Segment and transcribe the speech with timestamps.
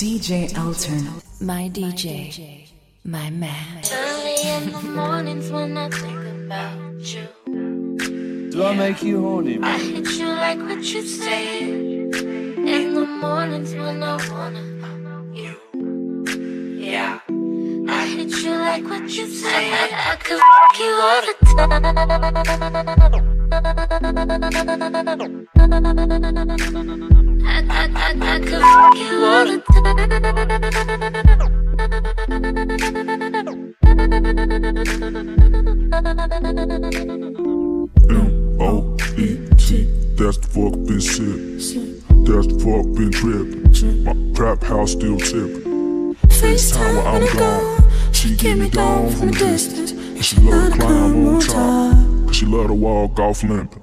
[0.00, 1.04] DJ Elton.
[1.42, 2.66] My DJ.
[3.04, 3.82] My man.
[3.92, 7.28] Early in the mornings when I think about you.
[8.50, 9.70] Do I make you horny, Man?
[9.70, 11.64] I hit you like what you say.
[11.64, 14.62] In the mornings when I wanna
[15.34, 15.54] you.
[16.78, 17.20] Yeah.
[17.28, 19.90] I hit you like what you said.
[19.92, 21.34] I could fuck you all the
[27.10, 27.19] time.
[28.10, 28.26] M-O-E-T,
[40.16, 41.38] that's the fuck been shit.
[42.26, 43.10] That's the fuck been.
[44.02, 46.16] My house still tippin'.
[46.26, 48.12] FaceTime while I'm gone.
[48.12, 49.92] She give me down from a distance.
[49.92, 52.26] And she love to climb on top.
[52.26, 53.80] Cause she love to walk off limpin'.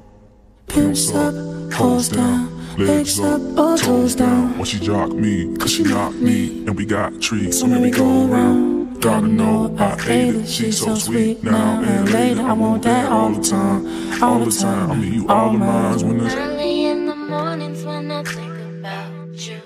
[0.68, 1.34] Pimps up,
[1.72, 2.57] hoes down.
[2.78, 3.42] Legs up,
[3.80, 4.56] toes down.
[4.56, 6.50] When she jock me, cause she knock me.
[6.50, 6.68] Mm-hmm.
[6.68, 9.02] And we got trees, so let me go around.
[9.02, 10.48] Gotta know I ate it.
[10.48, 12.42] She's so sweet now and later.
[12.42, 14.92] I want that all the time, all the time.
[14.92, 18.54] I mean, you all the minds when it's early in the mornings when I think
[18.60, 19.60] about you.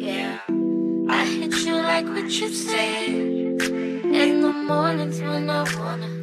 [0.00, 0.38] Yeah,
[1.08, 3.08] I hit you like what you said.
[3.08, 6.19] In the mornings when I wanna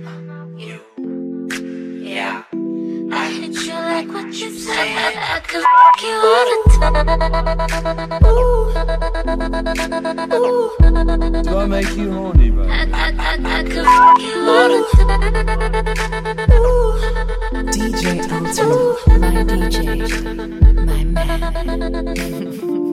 [3.37, 4.75] hit you like what you said.
[4.75, 7.07] I, I could fuck you all the time.
[8.25, 8.57] Ooh.
[11.43, 12.67] Do I make you horny, bro?
[12.67, 15.21] I, I, I, I could fuck you all the time.
[17.67, 18.73] DJ Elton,
[19.21, 19.77] my DJ,
[20.85, 22.77] my man.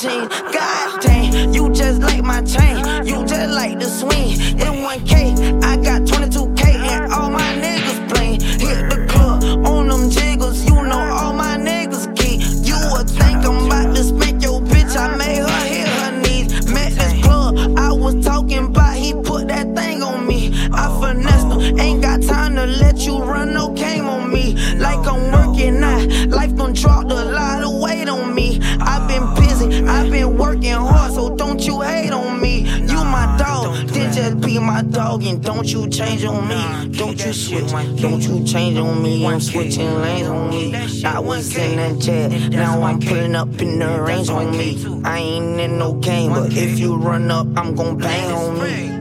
[0.00, 0.28] jean.
[0.28, 2.78] God dang, you just like my chain.
[3.06, 4.36] You just like the swing.
[4.58, 5.04] It one
[37.68, 40.74] Don't you change on me, I'm switching lanes on me.
[41.04, 45.02] I was in that jet, now I'm pulling up in the range on me.
[45.04, 48.97] I ain't in no game, but if you run up, I'm gon' bang on me.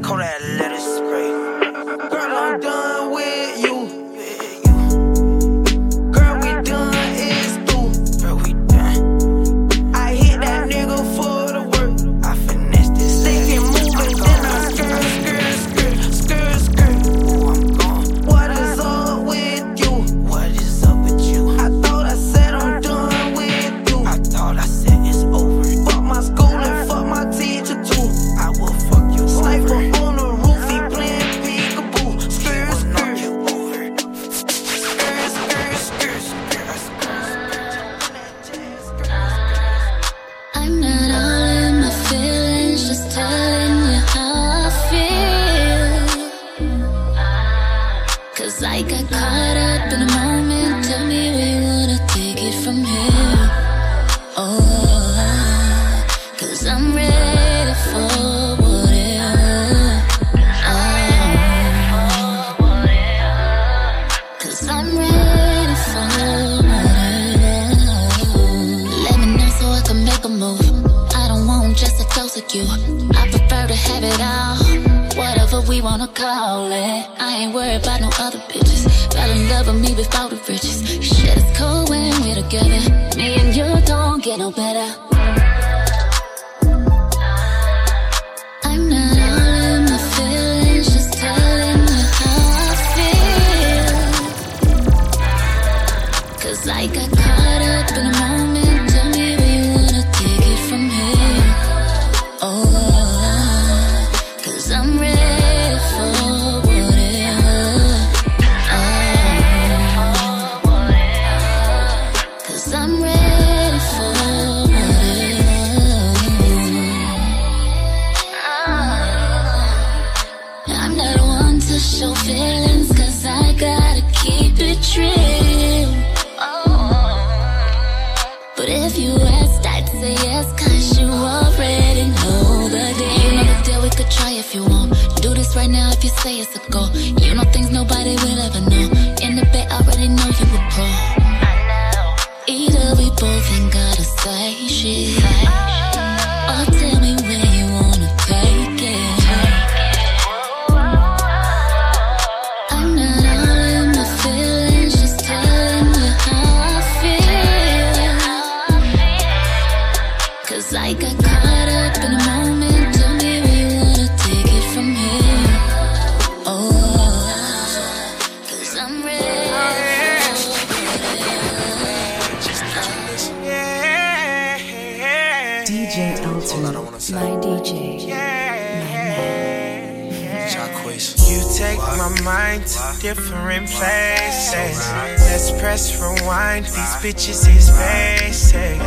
[187.01, 188.79] Bitches is basic.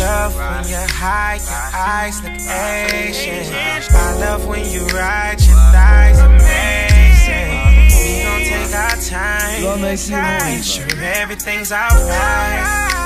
[0.00, 3.52] Love when you're high, your eyes look Asian.
[3.94, 7.50] I love when you ride your thighs amazing.
[7.98, 9.62] We gon' take our time.
[9.62, 12.97] Gonna make you horny, Make sure everything's alright.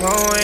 [0.00, 0.35] No,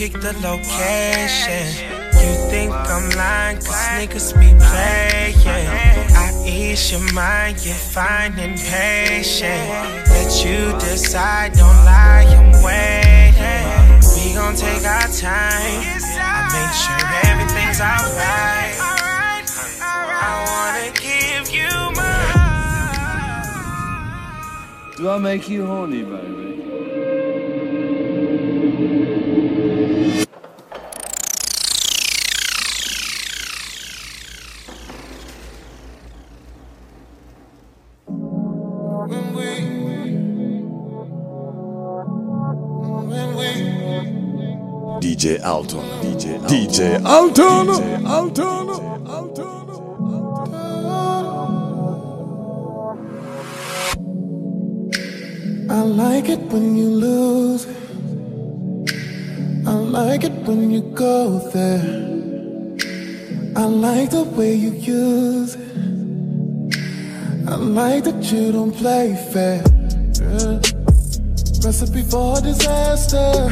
[0.00, 1.66] pick the location.
[2.22, 5.36] You think I'm lying, cause niggas be playing.
[6.16, 9.68] I ease your mind, you're finding patient.
[10.08, 14.00] Let you decide, don't lie, I'm waiting.
[14.16, 15.84] We gon' take our time.
[16.16, 18.72] I make sure everything's alright.
[20.24, 22.32] I wanna give you more.
[24.96, 26.50] Do I make you horny, baby?
[45.20, 45.84] DJ Alton.
[46.00, 46.32] DJ
[47.04, 47.66] Alton.
[47.66, 48.66] DJ Alton.
[48.66, 49.60] DJ Alton.
[55.70, 57.66] I like it when you lose.
[59.66, 61.82] I like it when you go there.
[63.56, 65.60] I like the way you use it.
[67.46, 69.62] I like that you don't play fair.
[70.18, 70.60] Yeah.
[71.62, 73.50] Recipe for disaster.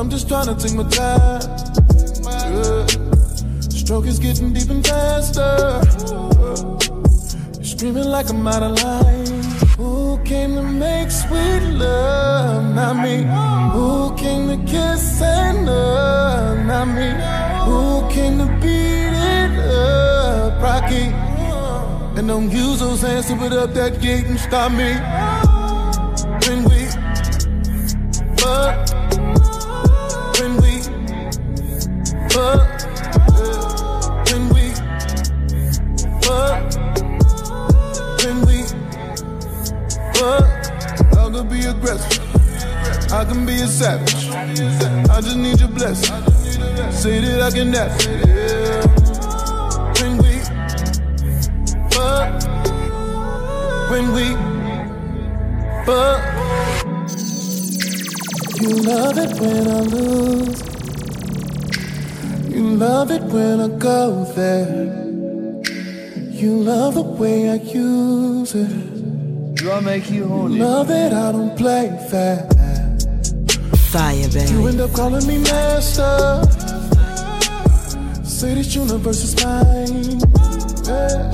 [0.00, 1.42] I'm just trying to take my time.
[2.24, 2.86] Yeah.
[3.68, 5.82] Stroke is getting deep and faster.
[7.56, 9.42] You're screaming like I'm out of line.
[9.76, 12.74] Who came to make sweet love?
[12.74, 13.26] Not me.
[13.74, 16.64] Who came to kiss and love?
[16.64, 17.10] Not me.
[17.66, 20.62] Who came to beat it up?
[20.62, 21.12] Rocky.
[22.18, 24.94] And don't use those hands to put up that gate and stop me.
[26.48, 26.88] When we
[28.40, 28.79] fuck,
[43.12, 44.28] I can be a savage.
[44.30, 46.14] I just need your blessing.
[46.92, 48.02] Say that I can never.
[48.26, 48.86] Yeah.
[50.00, 50.34] When we,
[51.90, 52.44] but
[53.90, 54.26] when we,
[55.84, 56.20] but
[58.60, 60.60] you love it when I lose.
[62.54, 64.84] You love it when I go there.
[66.30, 69.54] You love the way I use it.
[69.56, 70.58] Do I make you horny?
[70.58, 72.49] Love it, I don't play fair.
[73.90, 74.52] Fire, baby.
[74.52, 76.44] You end up calling me master.
[78.22, 80.20] Say this universe is mine.
[80.86, 81.32] Yeah.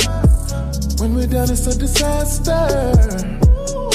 [0.99, 2.67] When we're down, it's a disaster.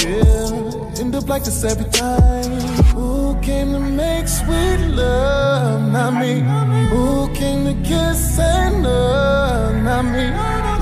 [0.06, 1.00] Yeah.
[1.00, 2.52] End up like this every time.
[2.94, 5.90] Who came to make sweet love?
[5.90, 6.42] Not me.
[6.90, 9.74] Who came to kiss and love?
[9.82, 10.30] Not me.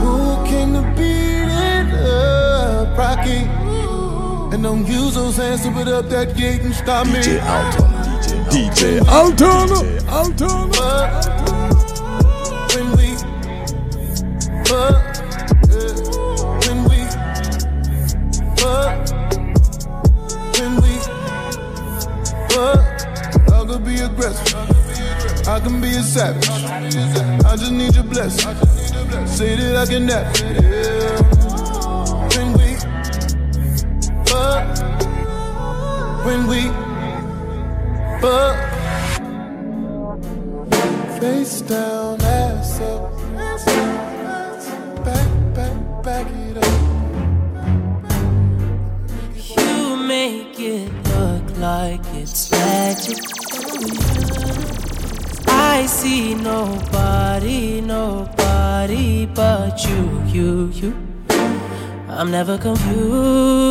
[0.02, 2.99] Who came to beat it up?
[2.99, 3.60] Rocky.
[4.52, 7.21] And don't use those hands to put up that gate and stop me.
[7.21, 8.21] DJ Altona.
[8.50, 9.80] DJ Altona.
[10.11, 10.73] Altona.
[10.73, 11.26] But
[12.75, 13.07] when we,
[14.66, 14.92] yeah,
[16.66, 16.99] when we,
[18.59, 18.90] but
[20.59, 20.92] when we,
[22.49, 22.80] but
[23.52, 24.59] I could be aggressive.
[25.47, 26.49] I can be a savage.
[26.49, 26.50] I
[27.57, 28.57] just need your blessing.
[29.26, 30.45] Say that I can never.
[30.45, 31.29] Yeah.
[62.20, 63.69] I'm never confused.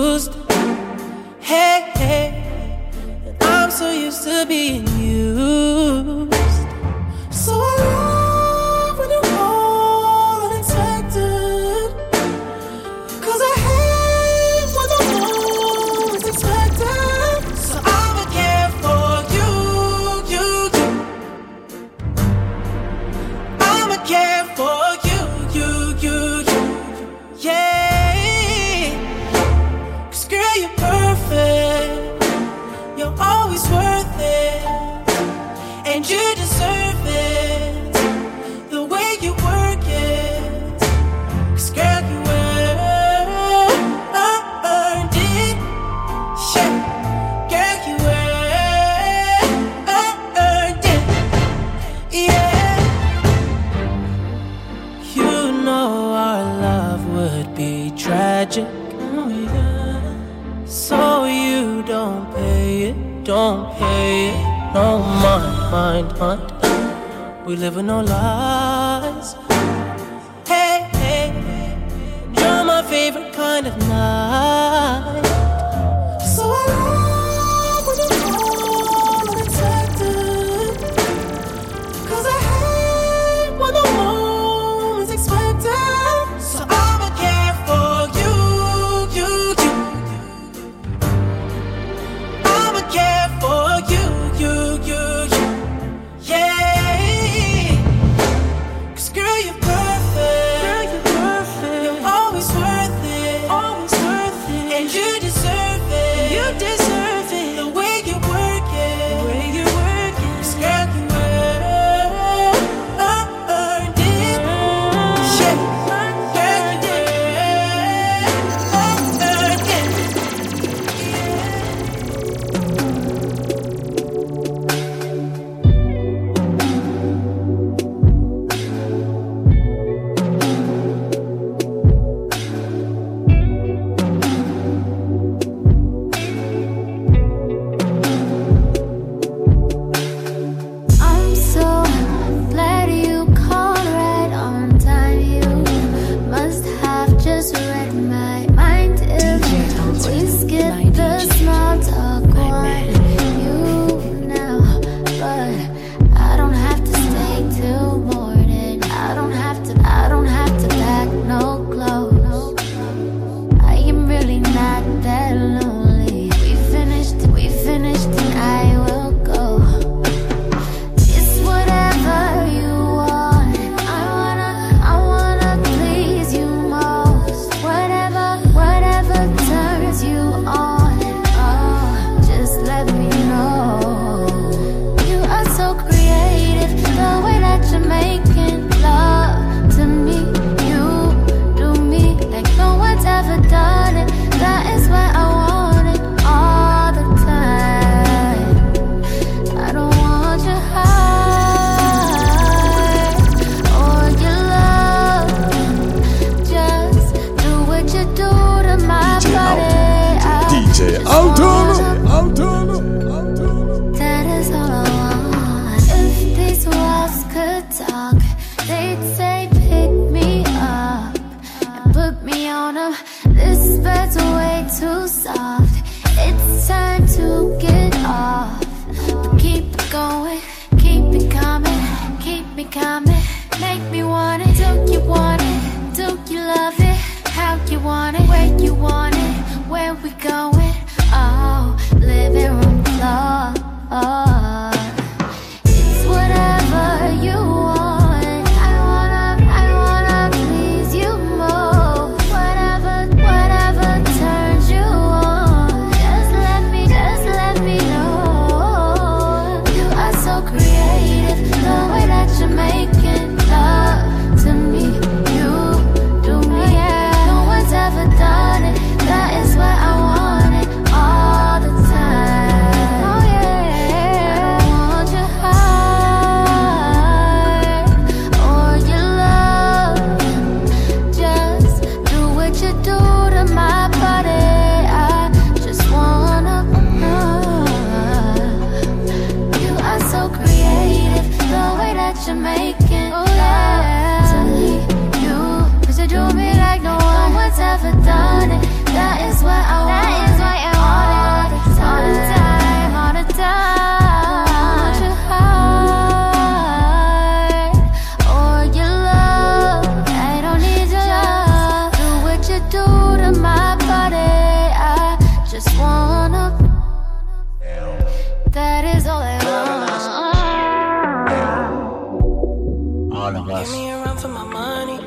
[323.60, 323.70] Us.
[323.70, 325.00] Give me a run for my money.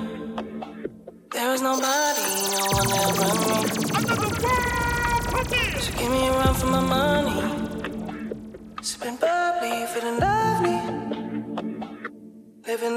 [1.30, 3.58] There is nobody, no one that run me.
[5.84, 7.38] So give me a run for my money.
[8.82, 10.78] Sipping bubbly, feeling lovely.
[12.66, 12.96] Living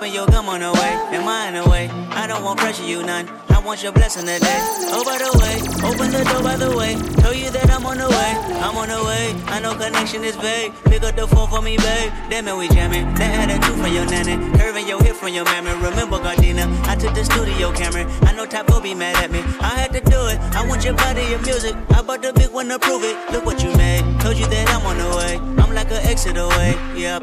[0.00, 1.90] Popping your gum on the way, am I in the way?
[2.08, 3.28] I don't want pressure, you none.
[3.50, 4.58] I want your blessing today.
[4.96, 6.96] Oh, by the way, open the door by the way.
[7.20, 8.32] Tell you that I'm on the way,
[8.64, 9.36] I'm on the way.
[9.52, 10.72] I know connection is vague.
[10.84, 12.10] Pick up the phone for me, babe.
[12.30, 13.12] Damn it, we jamming.
[13.20, 14.40] That had a two from your nanny.
[14.56, 15.68] Curving your hip from your mammy.
[15.84, 18.08] Remember, Gardena, I took the studio camera.
[18.24, 19.40] I know will be mad at me.
[19.60, 20.40] I had to do it.
[20.56, 21.76] I want your body, your music.
[21.90, 23.16] I bought the big one to prove it.
[23.32, 24.00] Look what you made.
[24.22, 25.36] Told you that I'm on the way.
[25.60, 26.72] I'm like an exit away.
[26.96, 27.22] Yep.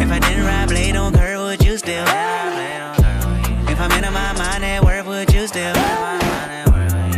[0.00, 1.37] If I didn't ride blade on curve,
[1.68, 2.04] you still?
[3.68, 5.74] If I'm in my mind at work, would you still?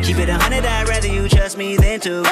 [0.02, 2.24] Keep it a hundred, I'd rather you trust me than two.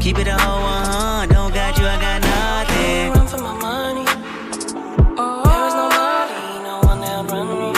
[0.00, 3.12] Keep it a whole one, don't got you, I got nothing.
[3.12, 4.06] Run for my money.
[4.06, 7.74] There is nobody, no one that run.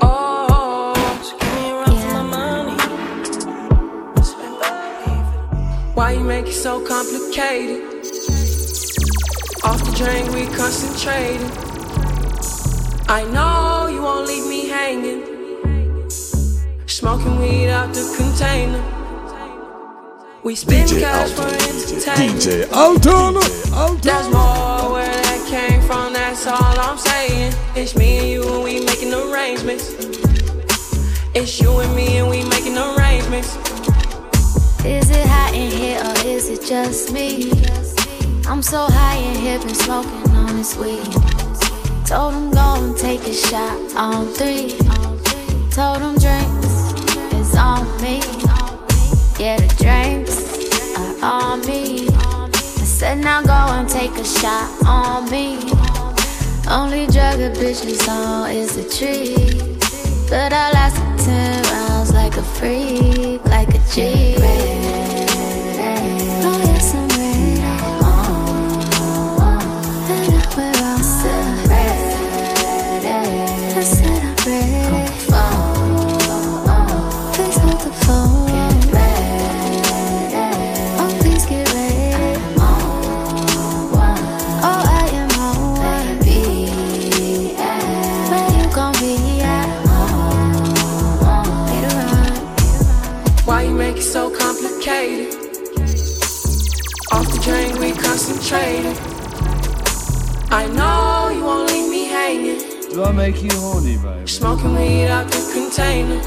[0.00, 2.76] Oh, so give me run for my money.
[5.92, 7.84] Why you make it so complicated?
[9.64, 11.65] Off the drain, we concentrating.
[13.08, 15.22] I know you won't leave me hanging.
[16.86, 18.82] Smoking weed out the container.
[20.42, 22.40] We spend DJ cash for entertainment.
[22.42, 23.40] DJ Altona.
[24.00, 27.54] There's more where that came from, that's all I'm saying.
[27.76, 29.94] It's me and you and we making arrangements.
[31.32, 33.54] It's you and me and we making arrangements.
[34.84, 37.52] Is it hot in here or is it just me?
[38.48, 41.35] I'm so high in here, been smoking on this weed.
[42.06, 44.78] Told him go and take a shot on three.
[45.72, 46.94] Told him drinks
[47.34, 48.20] is on me.
[49.40, 50.36] Yeah, the drinks
[50.96, 52.06] are on me.
[52.08, 55.58] I said now go and take a shot on me.
[56.70, 59.76] Only drug a bitch is on is a tree.
[60.30, 65.05] But I lasted 10 rounds like a freak, like a G.
[98.46, 98.94] we.
[100.52, 102.60] I know you won't leave me hanging.
[102.92, 104.28] Do I make you horny, baby?
[104.28, 106.20] Smoking weed out the container.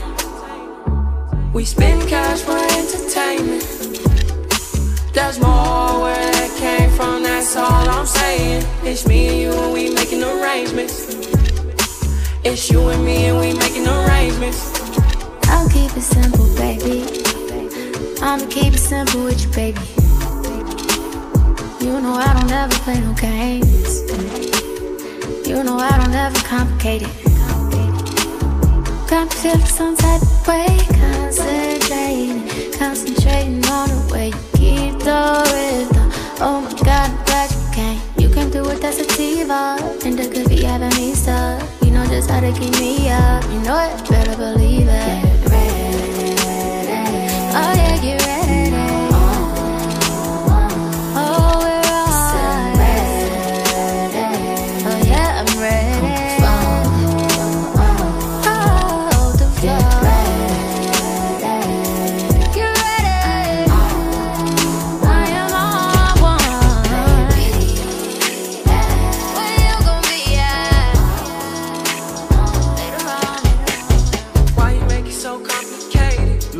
[1.54, 3.64] We spend cash for entertainment.
[5.14, 8.66] There's more where that came from, that's all I'm saying.
[8.84, 11.16] It's me and you and we making arrangements.
[12.44, 14.62] It's you and me and we making arrangements.
[15.48, 17.06] I'll keep it simple, baby.
[18.22, 20.09] I'ma keep it simple with you, baby.
[21.82, 24.02] You know I don't ever play no games.
[25.48, 27.10] You know I don't ever complicate it.
[29.10, 30.68] Got me feeling some type of way,
[31.00, 35.20] concentrating, concentrating on the way you keep the
[35.54, 36.12] rhythm.
[36.42, 38.02] Oh my God, I'm glad you came.
[38.18, 41.64] You came through with that sativa, and it could be having me stuck.
[41.82, 43.44] You know just how to keep me up.
[43.46, 45.26] You know it, better believe it.
[47.56, 48.39] Oh yeah, get ready.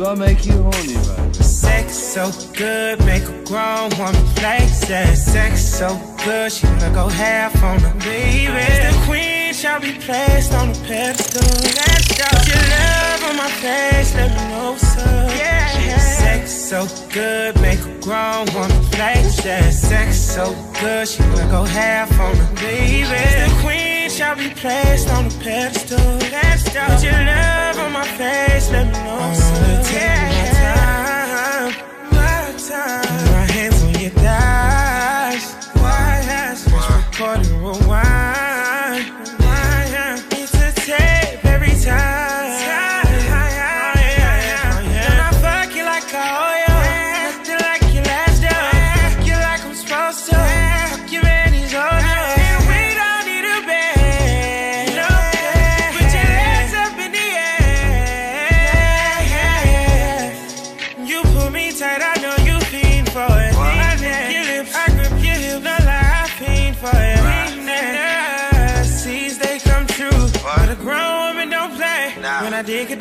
[0.00, 1.34] Do I make you horny, baby?
[1.34, 5.16] Sex so good, make a grown woman flex that.
[5.16, 5.88] Sex so
[6.24, 8.48] good, she wanna go half on the baby.
[8.48, 11.42] The queen shall be placed on the pedestal.
[11.62, 12.24] Let's go.
[12.30, 15.30] Put your love on my face, let me know what's up.
[15.36, 15.98] Yeah.
[15.98, 19.72] Sex so good, make a grown woman flex that.
[19.72, 23.06] Sex so good, she wanna go half on the baby.
[23.06, 23.89] The queen
[24.20, 25.96] shall be placed on the pedestal.
[25.96, 26.84] Go.
[26.88, 29.92] Put your love on my face, let me know what's up.
[29.94, 31.70] Yeah.
[32.12, 33.29] My time, my time.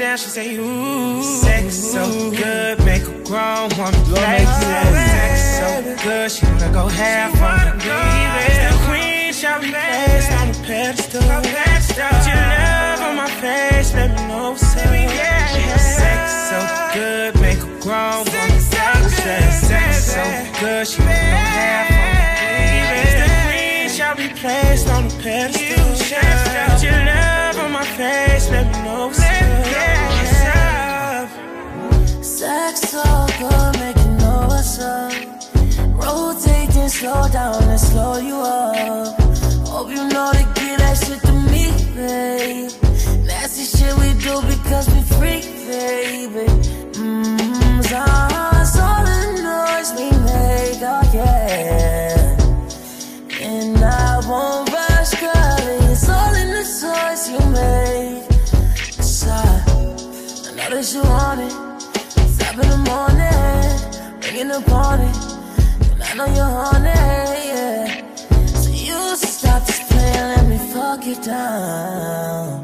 [0.10, 1.22] Down, she say, ooh.
[1.22, 4.45] Sex so good, make a grown woman play.
[5.13, 5.69] Sex so
[6.04, 8.45] good, she wanna go half on the baby.
[8.65, 11.22] The queen shall be placed on the pedestal.
[11.22, 14.89] Put your love on my face, let me know what's up.
[16.00, 16.60] Sex so
[16.95, 19.50] good, make a grown woman play.
[19.69, 20.24] Sex so
[20.60, 23.12] good, she wanna go half on the baby.
[23.22, 25.78] The queen shall be placed on the pedestal.
[26.69, 29.26] Put your love on my face, let me know what's up.
[29.69, 29.98] Sex
[32.39, 33.04] so
[33.38, 34.15] good, make you
[34.47, 35.12] what's up.
[35.99, 39.19] Rotate and slow down and slow you up.
[39.67, 42.71] Hope you know to get that shit to me, babe.
[43.25, 46.47] Nasty shit we do because we freak, baby.
[46.95, 52.38] Mmm, that's all the noise we make, oh yeah.
[53.41, 58.32] And I won't rush, girl, it's all in the choice you make.
[59.04, 59.63] Side.
[60.47, 61.68] I know that you want it.
[64.39, 65.91] In the morning, party.
[65.91, 68.15] And I know you're horny, yeah.
[68.47, 72.63] So you stop this playing, let me fuck you down.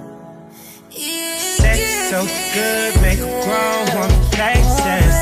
[0.89, 4.55] Sex so good, make a grown woman play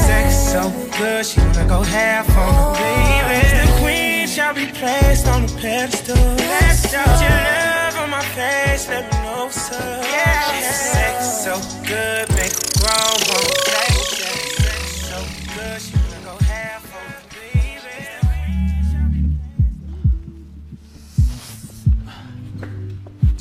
[0.05, 3.39] Sex so good, she wanna go half on the baby.
[3.57, 6.15] The queen shall be placed on the pedestal.
[6.15, 10.05] Put your love on my face, let me know up.
[10.05, 10.61] Yeah.
[10.69, 12.72] Sex so good, make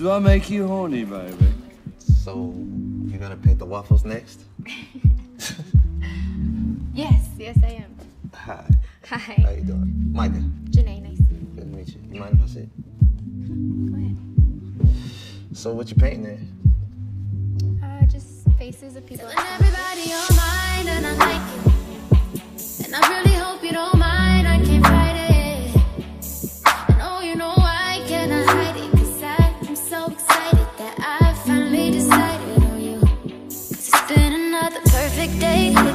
[0.02, 1.54] Do I make you horny, baby?
[2.00, 2.52] So,
[3.06, 4.40] you gonna paint the waffles next?
[6.92, 7.96] Yes, yes, I am.
[8.34, 8.66] Hi.
[9.06, 9.16] Hi.
[9.16, 10.10] How you doing?
[10.12, 10.42] Micah.
[10.70, 11.46] Janae, nice to meet you.
[11.54, 12.00] Good to meet you.
[12.10, 12.68] You mind if I sit?
[13.90, 14.18] Go ahead.
[15.56, 17.88] So, what you painting there?
[17.88, 19.28] Uh, just faces of people.
[19.28, 22.86] Everybody on mine and I like it.
[22.86, 24.71] And I really hope you don't mind, I can't
[35.42, 35.91] perfect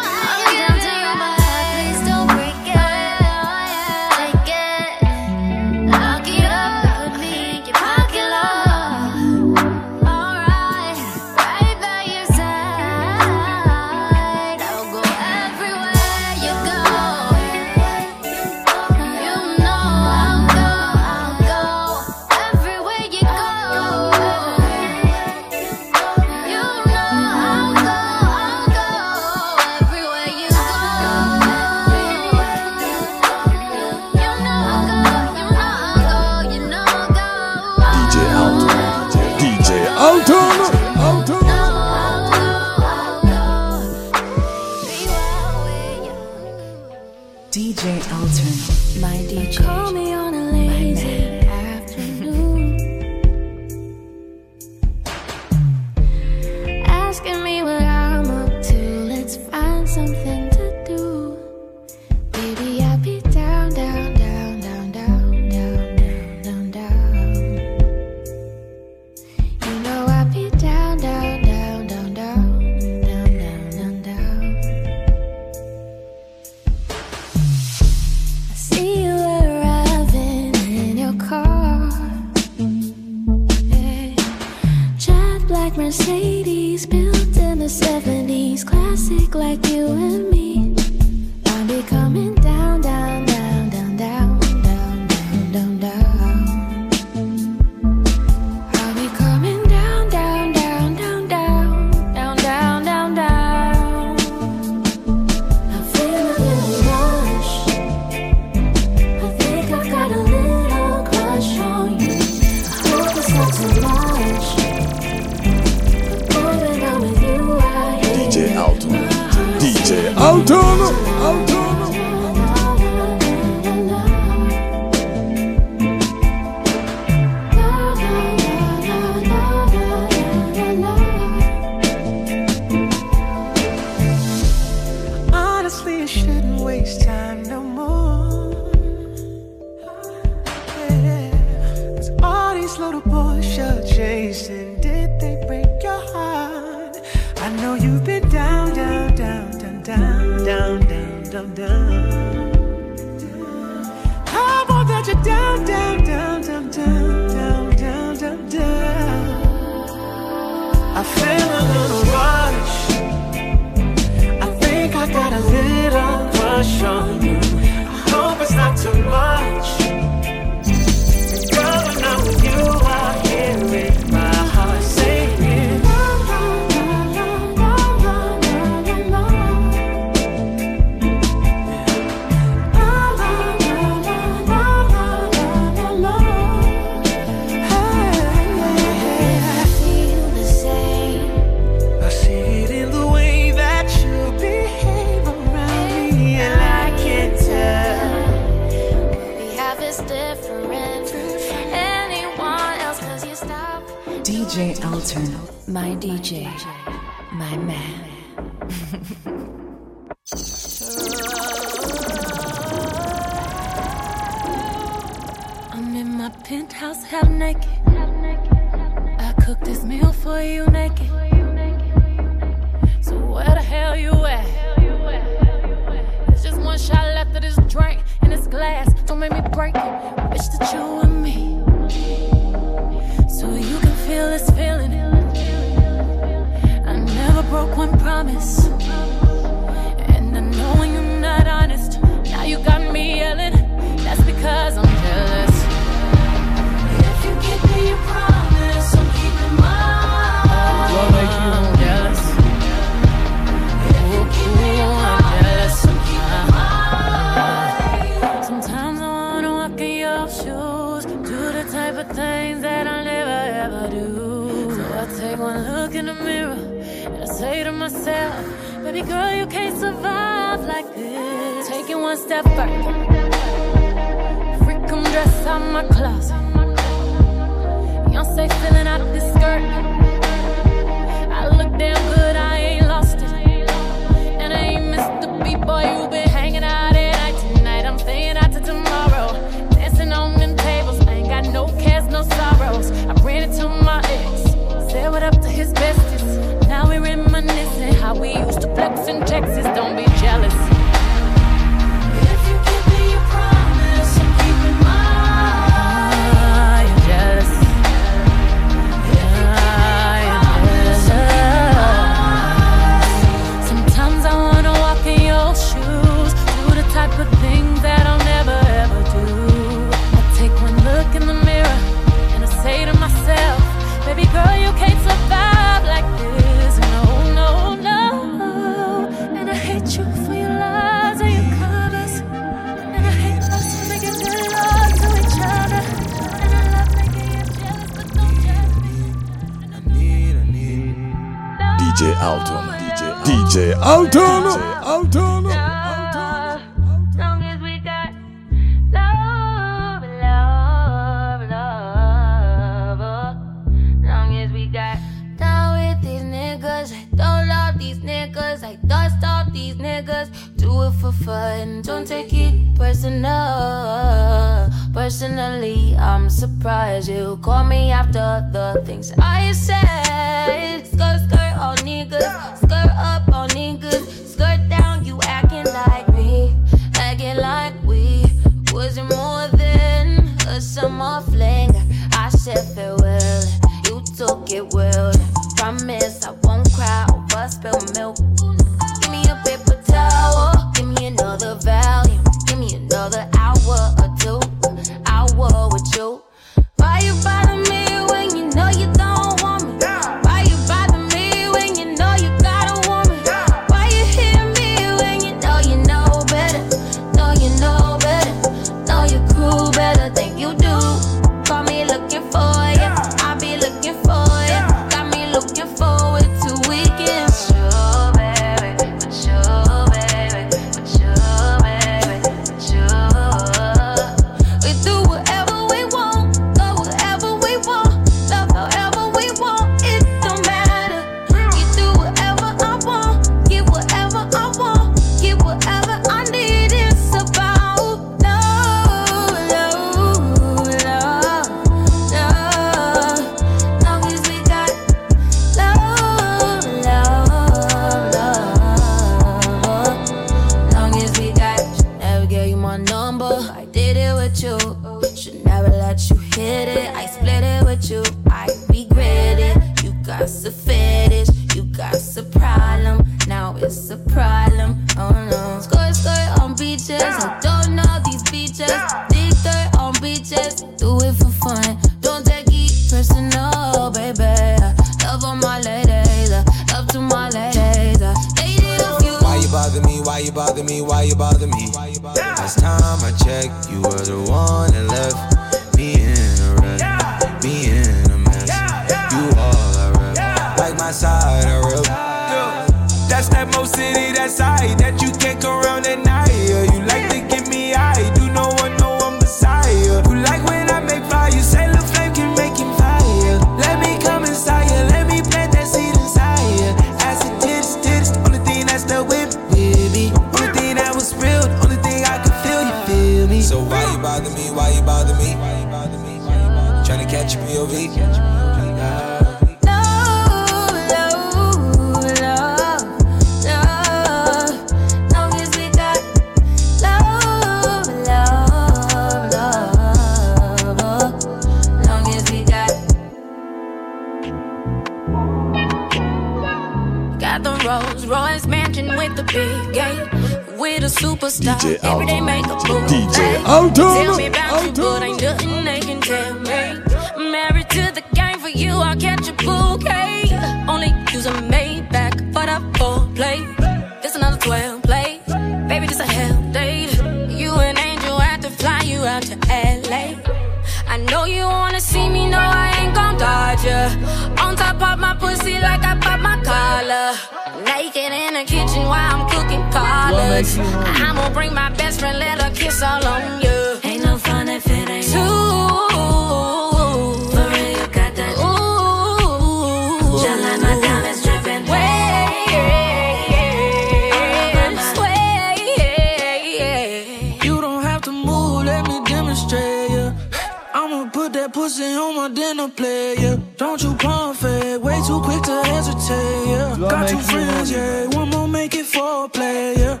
[592.70, 593.40] player.
[593.56, 596.48] Don't you pump fake, way too quick to hesitate.
[596.48, 596.76] Yeah.
[596.78, 598.06] Got two friends, yeah.
[598.16, 600.00] One more make it for a player.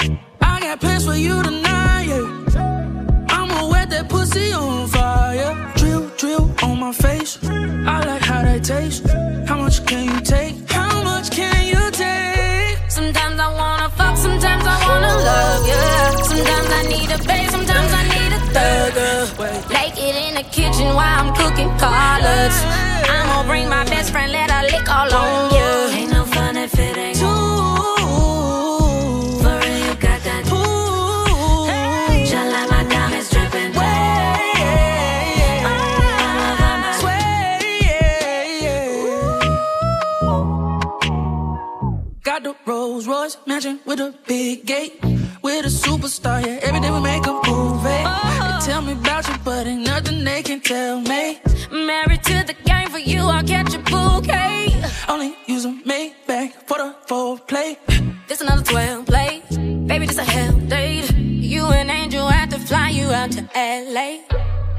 [0.00, 0.16] Yeah.
[0.40, 3.26] I got plans for you tonight, yeah.
[3.28, 5.72] I'ma wet that pussy on fire.
[5.76, 7.38] Drill, drill on my face.
[21.60, 22.56] fucking collards.
[23.08, 25.98] I'ma bring my best friend, let her lick all on oh, you.
[25.98, 27.26] Ain't no fun if it ain't two.
[29.42, 31.66] For real, you got that ooh.
[31.66, 32.26] Hey.
[32.26, 33.72] Shine like my diamonds dripping.
[33.72, 33.82] Way.
[34.60, 35.66] Yeah.
[35.66, 35.70] Oh,
[37.82, 38.90] yeah, yeah.
[42.22, 45.02] Got the Rolls Royce mansion with a big gate.
[45.42, 46.58] We're the superstar, yeah.
[46.62, 47.88] Every day we make a movie.
[47.88, 47.98] eh?
[47.98, 48.60] They uh-huh.
[48.60, 51.40] tell me about you, but ain't nothing they can tell me.
[63.12, 64.20] out to LA.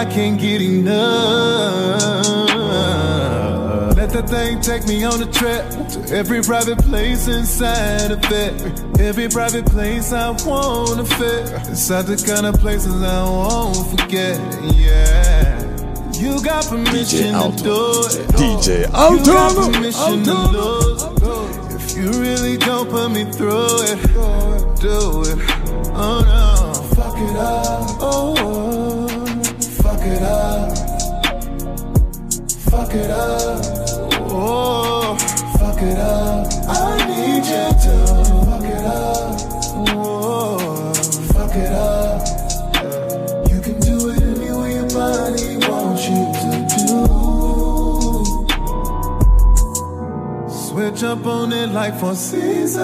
[0.02, 2.02] I can't get enough.
[3.96, 9.00] Let that thing take me on a trip to every private place inside of it.
[9.00, 11.52] Every private place I wanna fit.
[11.68, 14.40] Inside the kind of places I won't forget.
[14.74, 15.62] Yeah.
[16.14, 18.26] You got permission to do it.
[18.34, 21.02] DJ You got permission to lose.
[21.76, 24.02] If you really gon' put me through it,
[24.80, 25.38] do it.
[25.94, 26.72] Oh no.
[26.96, 27.61] Fuck it up.
[32.92, 33.64] Fuck it up.
[34.30, 35.16] Oh,
[35.58, 36.46] fuck it up.
[36.68, 37.94] I need you to
[38.44, 39.40] fuck it up.
[39.96, 40.92] Oh,
[41.32, 42.20] fuck it up.
[43.50, 46.92] You can do it any way your body wants you to do.
[50.52, 52.76] Switch up on it like for seasons.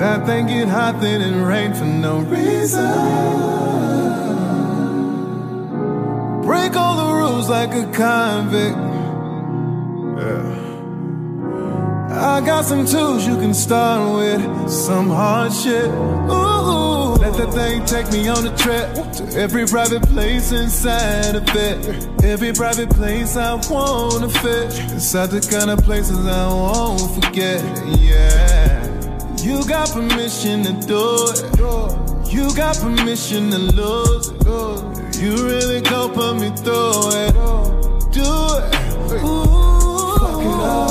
[0.00, 4.13] That thing get hot, then it rain for no reason.
[7.48, 8.76] Like a convict.
[10.18, 10.64] Yeah.
[12.10, 15.86] I got some tools you can start with, some hard shit.
[15.86, 21.48] Ooh, let that thing take me on a trip to every private place inside of
[21.48, 22.24] it.
[22.24, 24.78] Every private place I wanna fit.
[24.92, 27.62] Inside the kind of places I won't forget.
[27.98, 28.84] Yeah.
[29.42, 32.32] You got permission to do it.
[32.32, 35.03] You got permission to lose it.
[35.16, 37.32] You really gon' put me through it.
[38.12, 39.22] Do it.
[39.22, 39.44] Ooh.
[40.18, 40.88] Fuck it up.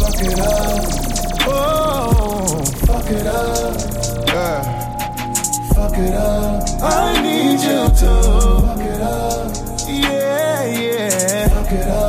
[0.00, 0.84] Fuck it up.
[1.48, 3.74] Oh, fuck it up.
[4.28, 4.62] Yeah.
[5.74, 6.62] Fuck it up.
[6.82, 8.10] I need you to
[8.62, 9.56] fuck it up.
[9.88, 11.48] Yeah, yeah.
[11.48, 12.05] Fuck it up.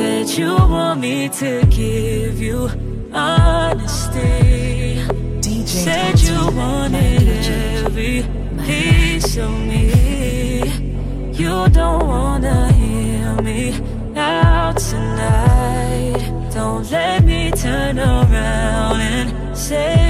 [0.00, 2.70] Said you want me to give you
[3.12, 4.96] honesty.
[5.44, 7.28] DJ said you wanted
[7.84, 8.24] every
[8.64, 10.62] piece of me.
[11.34, 13.74] You don't wanna hear me
[14.16, 16.50] out tonight.
[16.54, 20.09] Don't let me turn around and say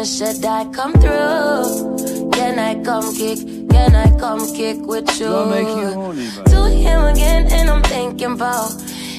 [0.00, 2.30] I'm should I come through?
[2.32, 3.38] Can I come kick?
[3.68, 5.26] Can I come kick with you?
[5.26, 7.04] Do I make you horny, 2 a.m.
[7.04, 8.72] again and I'm thinking about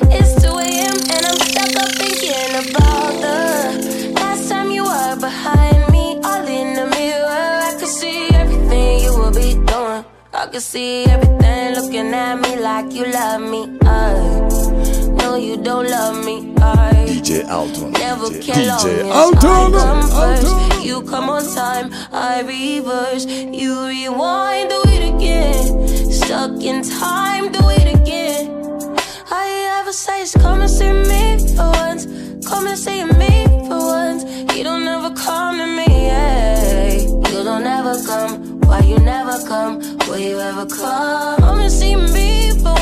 [0.10, 0.98] It's 2 a.m.
[1.14, 6.74] and I'm stuck up thinking about the last time you were behind me all in
[6.74, 10.04] the mirror I could see everything you would be doing
[10.34, 15.58] I could see everything looking at me like you love me uh, I know you
[15.58, 17.92] don't love me I DJ Alton.
[17.92, 19.76] Never DJ, DJ Alton.
[19.76, 20.82] I.
[20.84, 23.26] You come on time, I reverse.
[23.28, 26.12] You rewind, do it again.
[26.12, 28.48] Stuck in time, do it again.
[28.52, 32.06] You ever say is come and see me for once.
[32.48, 34.24] Come and see me for once.
[34.56, 37.02] You don't ever come to me, yeah.
[37.02, 38.62] You don't ever come.
[38.62, 39.80] Why you never come?
[40.08, 41.38] Will you ever come?
[41.38, 42.81] Come and see me for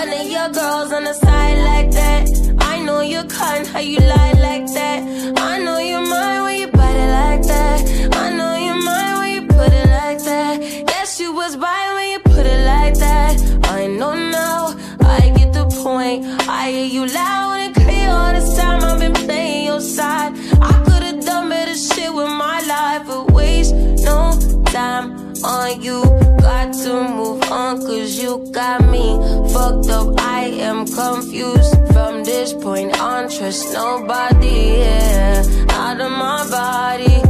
[0.00, 2.26] One of your girls on the side like that.
[2.58, 4.98] I know you're kind, how you lie like that.
[5.36, 8.16] I know you're mine when you bite it like that.
[8.16, 10.86] I know you're mine when you put it like that.
[10.86, 13.34] Guess you was by when you put it like that.
[13.64, 16.24] I know now, I get the point.
[16.48, 18.82] I hear you loud and clear all this time.
[18.82, 20.32] I've been playing your side.
[20.62, 24.32] I could've done better shit with my life, but waste no
[24.64, 26.29] time on you.
[26.40, 29.06] Got to move on, cause you got me
[29.52, 30.18] fucked up.
[30.20, 33.28] I am confused from this point on.
[33.28, 35.44] Trust nobody, yeah.
[35.70, 37.20] Out of my body,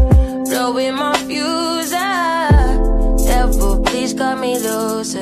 [0.48, 1.92] blowing my fuse.
[1.94, 3.16] Ah.
[3.26, 5.14] Devil, please cut me loose.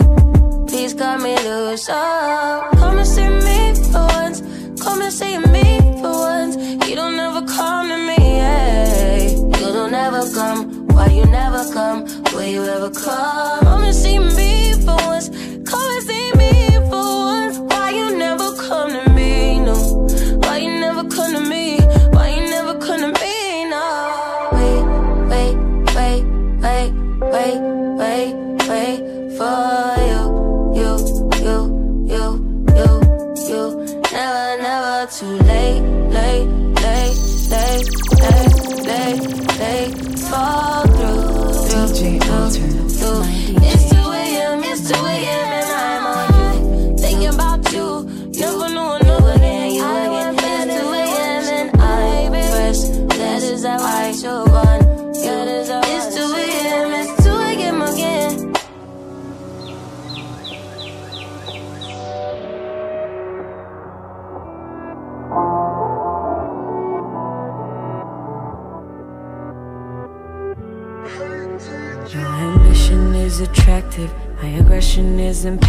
[0.68, 1.88] Please cut me loose.
[1.90, 4.40] Oh, come and see me for once.
[4.82, 5.66] Come and see me
[6.00, 6.56] for once.
[6.86, 9.30] You don't ever come to me, yeah.
[9.30, 10.86] You don't ever come.
[10.88, 12.04] Why you never come?
[12.34, 13.67] Will you ever come?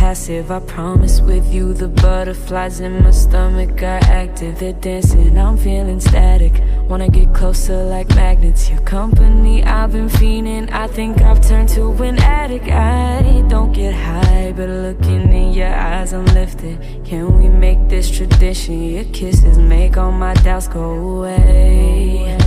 [0.09, 0.49] Passive.
[0.49, 4.57] I promise with you, the butterflies in my stomach are active.
[4.57, 6.53] They're dancing, I'm feeling static.
[6.89, 8.71] Wanna get closer like magnets.
[8.71, 10.71] Your company, I've been fiending.
[10.71, 12.67] I think I've turned to an addict.
[12.69, 16.77] I don't get high, but looking in your eyes, I'm lifted.
[17.05, 18.81] Can we make this tradition?
[18.95, 22.38] Your kisses make all my doubts go away.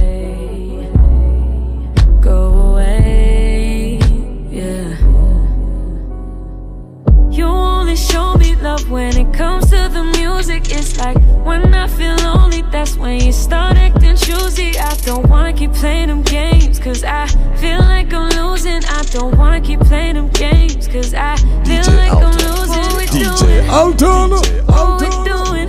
[8.13, 12.63] show me love when it comes to the music It's like when I feel lonely,
[12.71, 17.27] that's when you start acting choosy I don't wanna keep playing them games Cause I
[17.57, 21.97] feel like I'm losing I don't wanna keep playing them games Cause I feel DJ
[21.97, 22.29] like Alton.
[22.29, 23.71] I'm losing What we DJ doing?
[23.79, 24.31] Alton.
[24.75, 25.69] What we doing?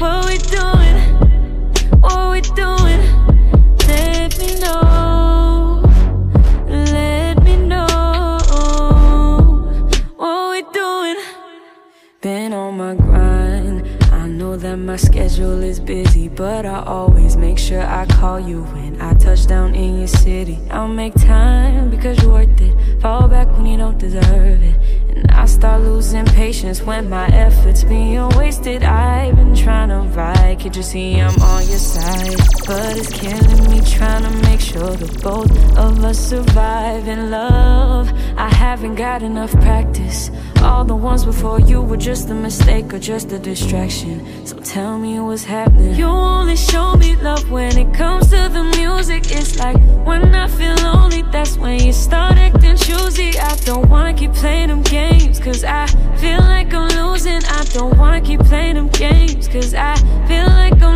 [0.00, 0.96] What we doing?
[2.00, 2.95] What we doing?
[14.96, 19.46] My schedule is busy, but I always make sure I call you when I touch
[19.46, 20.58] down in your city.
[20.70, 23.02] I'll make time because you're worth it.
[23.02, 24.74] Fall back when you don't deserve it.
[25.30, 28.82] I start losing patience when my efforts being wasted.
[28.82, 32.36] I've been trying to fight, could you see I'm on your side?
[32.66, 37.08] But it's killing me trying to make sure that both of us survive.
[37.08, 40.30] In love I haven't got enough practice.
[40.62, 44.46] All the ones before you were just a mistake or just a distraction.
[44.46, 45.94] So tell me what's happening.
[45.94, 49.30] You only show me love when it comes to the music.
[49.30, 52.25] It's like when I feel lonely, that's when you start
[57.76, 59.96] Don't wanna keep playing them games, cause I
[60.26, 60.95] feel like I'm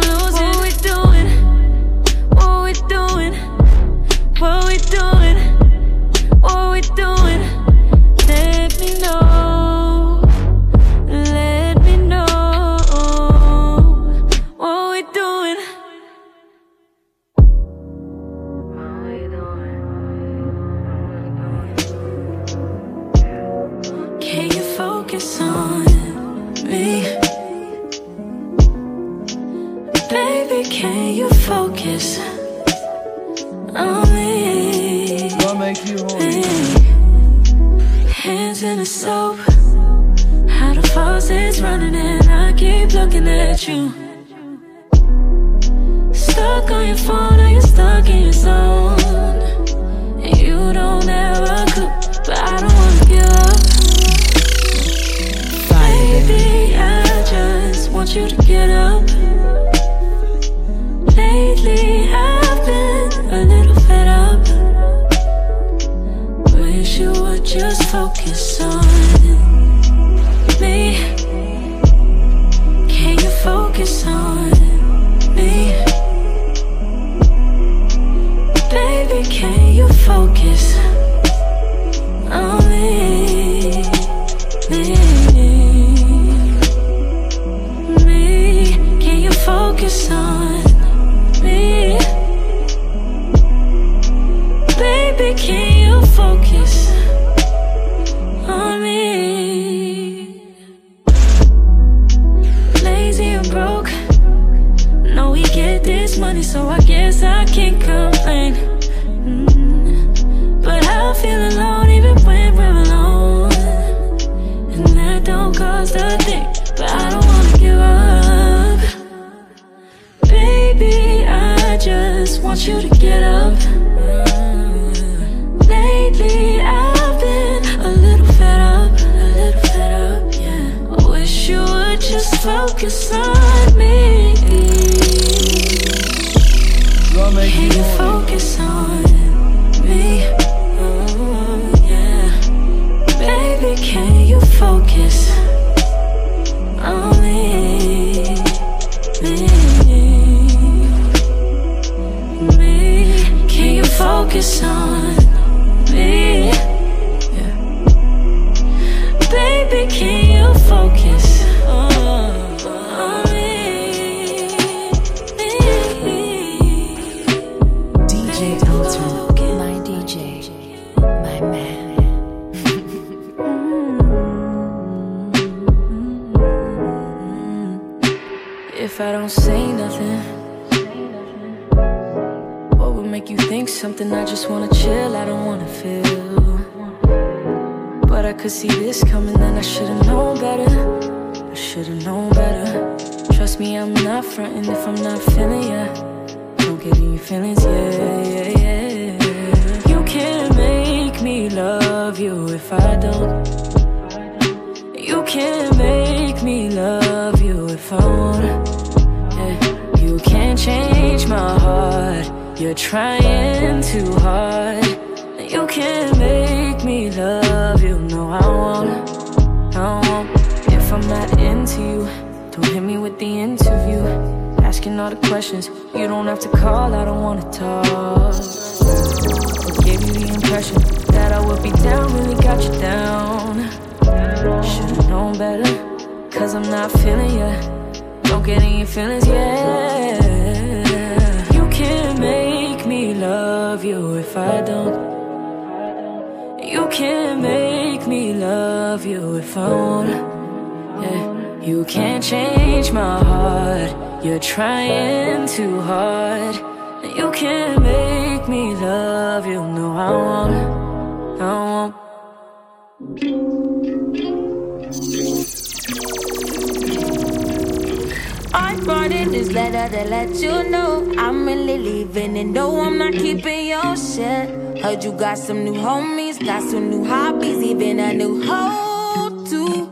[275.20, 279.86] got some new homies, got some new hobbies, even a new hoe too.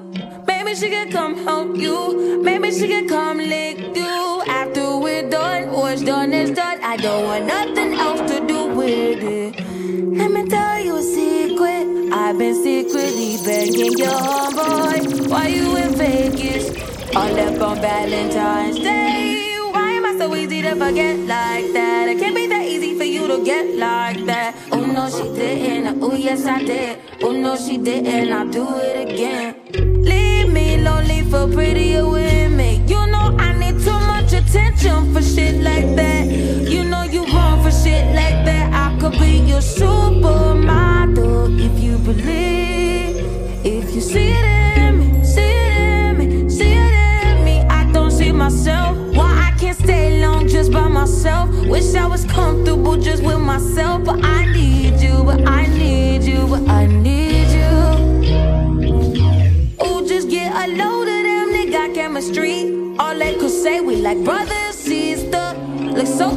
[0.46, 4.42] Maybe she can come help you, maybe she can come lick you.
[4.48, 6.78] After we're done, what's done is done.
[6.82, 9.54] I don't want nothing else to do with it.
[10.16, 12.10] Let me tell you a secret.
[12.10, 15.28] I've been secretly begging your homeboy.
[15.28, 16.70] Why you in Vegas?
[17.14, 19.58] All up on Valentine's Day.
[19.72, 22.08] Why am I so easy to forget like that?
[22.08, 24.37] It can't be that easy for you to get like that.
[26.10, 27.00] Oh yes, I did.
[27.22, 28.32] Oh no, she didn't.
[28.32, 29.56] I'll do it again.
[30.02, 32.88] Leave me lonely for prettier women.
[32.88, 36.26] You know I need too much attention for shit like that.
[36.26, 38.72] You know you wrong for shit like that.
[38.72, 43.16] I could be your supermodel if you believe.
[43.62, 47.60] If you see it in me, see it in me, see it in me.
[47.68, 48.96] I don't see myself.
[49.14, 51.50] Why I can't stay long just by myself?
[51.66, 54.77] Wish I was comfortable just with myself, but I need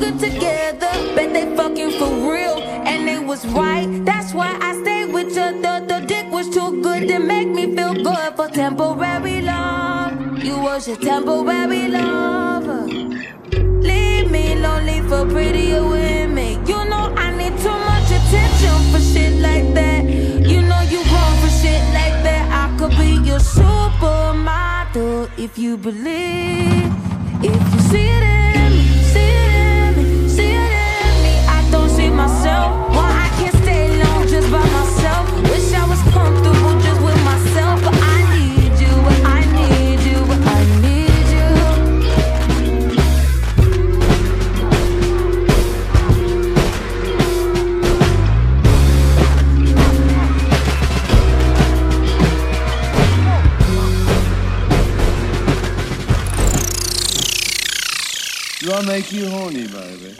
[0.02, 2.58] good together, bet they fucking for real.
[2.90, 5.62] And it was right, that's why I stayed with you.
[5.66, 10.44] The, the dick was too good to make me feel good for temporary love.
[10.44, 12.88] You was your temporary lover.
[13.90, 16.66] Leave me lonely for prettier women.
[16.66, 20.04] You know I need too much attention for shit like that.
[20.52, 22.44] You know you wrong for shit like that.
[22.62, 26.90] I could be your supermodel if you believe.
[27.44, 28.51] If you see it
[59.12, 60.16] make you horny, baby?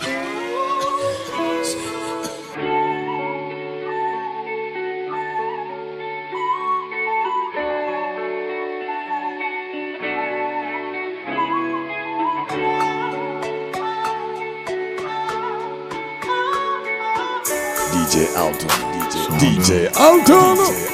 [17.92, 18.70] DJ Alton.
[19.00, 20.36] DJ, DJ Alton.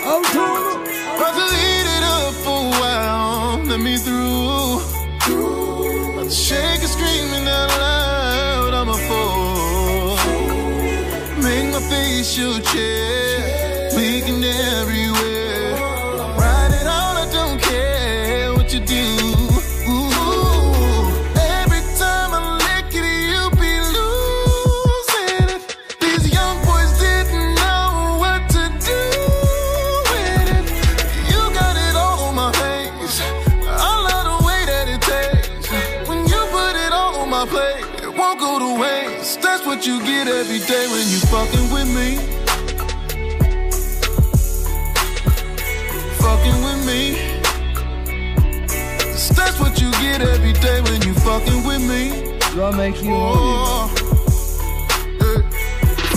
[0.05, 0.41] Alton.
[1.15, 3.63] About to eat it up for a while.
[3.65, 4.16] Let me through.
[12.37, 13.89] Your chair.
[13.95, 15.73] Leaking everywhere.
[16.37, 19.05] Ride it on, I don't care what you do.
[19.89, 21.09] Ooh.
[21.33, 25.77] Every time I lick it, you be losing it.
[25.99, 29.01] These young boys didn't know what to do
[30.11, 30.65] with it.
[31.31, 33.19] You got it all on my face.
[33.65, 35.67] I love the way that it tastes.
[36.07, 39.41] When you put it all on my plate, it won't go to waste.
[39.41, 40.86] That's what you get every day
[50.67, 52.01] day when you fucking with me.
[52.53, 53.91] Do I make you horny?
[55.25, 55.41] Eh,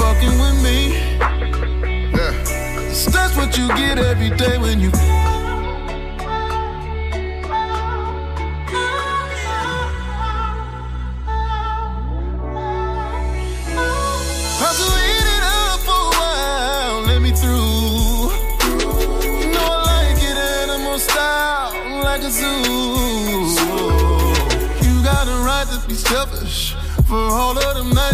[0.00, 0.78] fucking with me.
[2.16, 2.32] Yeah.
[3.14, 5.19] That's what you get every day when you.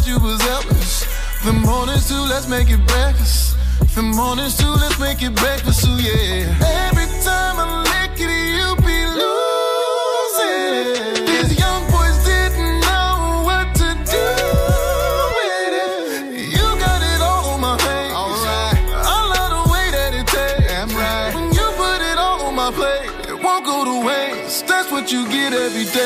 [0.06, 1.04] You was helpless.
[1.44, 3.56] The mornings too, let's make it breakfast.
[3.96, 6.46] The mornings too, let's make it breakfast, ooh yeah.
[6.86, 11.24] Every time I lick it, you be losing.
[11.26, 14.26] These young boys didn't know what to do
[15.38, 16.54] with it.
[16.54, 17.76] You got it all on my.
[18.14, 20.94] Alright, I love the way that it tastes.
[21.34, 24.68] When you put it all on my plate, it won't go to waste.
[24.68, 26.05] That's what you get every day.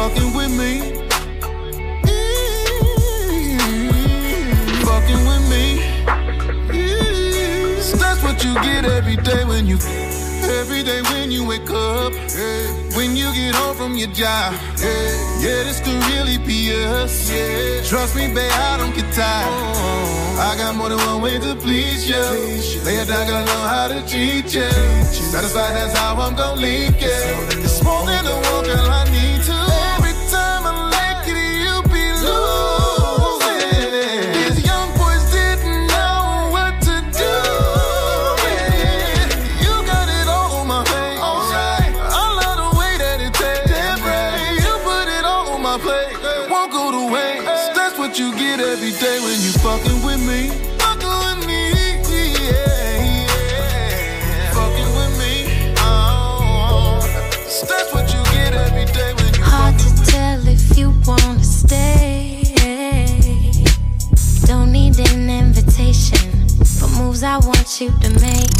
[0.00, 0.72] fucking with me.
[2.08, 3.20] Mm-hmm.
[4.88, 5.64] Fucking with me.
[6.72, 7.80] Mm-hmm.
[7.82, 9.76] So that's what you get every day when you,
[10.60, 12.14] every day when you wake up.
[12.14, 12.96] Yeah.
[12.96, 14.54] When you get home from your job.
[14.80, 17.30] Yeah, yeah this could really be us.
[17.30, 17.82] Yeah.
[17.84, 19.52] Trust me, babe, I don't get tired.
[19.52, 20.46] Oh.
[20.48, 22.24] I got more than one way to please you.
[22.24, 22.80] Please you.
[22.86, 24.70] Lay it down, gotta know how to treat you.
[25.32, 27.20] Satisfied, that's how I'm gonna leave you.
[27.64, 29.59] It's more than a walk, girl, I need to.
[67.20, 68.50] moves I want you to make.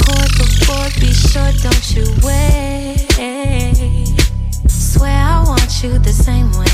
[0.00, 3.06] Chord before, be sure, don't you wait.
[4.68, 6.66] Swear I want you the same way.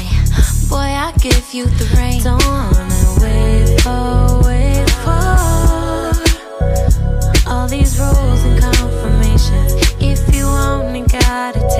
[0.68, 2.22] Boy, I give you the rain.
[2.22, 2.42] Don't
[3.20, 5.26] wait for, wait for
[7.48, 9.74] all these rules and confirmations.
[10.00, 11.75] If you only got it.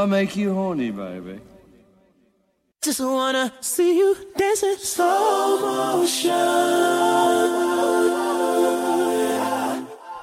[0.00, 1.40] I make you horny, baby?
[2.80, 6.30] Just wanna see you dancing slow motion.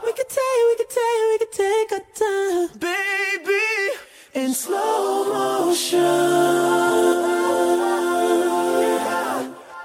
[0.03, 3.67] We could take, we could take, we could take our time, baby,
[4.33, 6.01] in slow motion.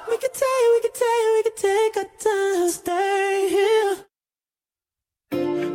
[0.09, 3.97] We could take, we could take, we could take our time, stay here.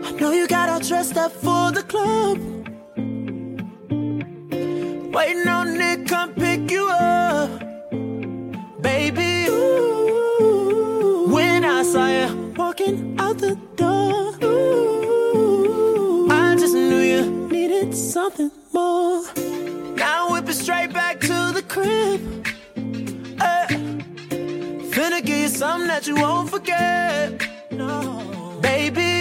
[0.07, 2.66] I know you got all dressed up for the club.
[5.17, 7.49] Waiting on Nick, come pick you up.
[8.79, 11.25] Baby, ooh.
[11.27, 16.29] When I saw you walking out the door, ooh.
[16.29, 19.23] I just knew you needed something more.
[19.95, 22.21] Now whip it straight back to the crib.
[23.41, 23.65] Hey.
[24.93, 27.41] Finna give you something that you won't forget.
[27.71, 28.59] No.
[28.61, 29.16] Baby,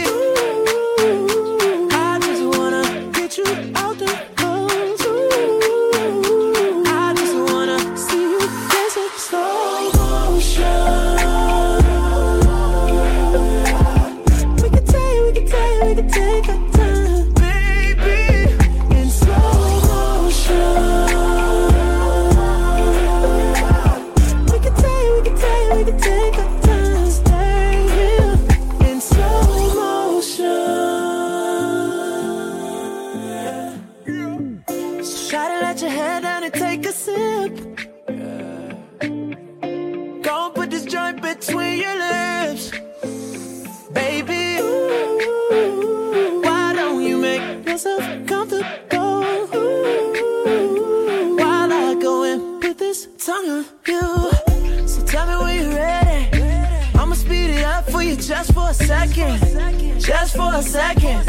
[58.76, 61.26] second, just for a second.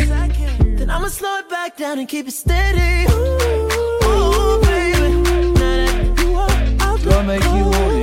[0.77, 3.05] Then I'ma slow it back down and keep it steady.
[3.11, 7.96] Ooh, baby, now that you are, I'll make you.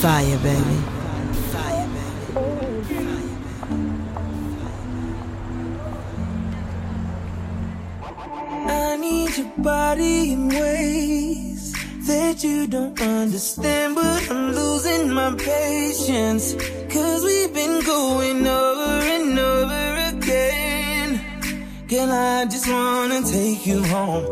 [0.00, 0.76] Fire, baby.
[1.52, 3.00] Fire, baby.
[8.66, 11.74] I need your body in ways
[12.06, 16.54] that you don't understand, but I'm losing my patience.
[16.88, 21.20] Cause we've been going over and over again.
[21.88, 24.24] Girl, I just wanna take you home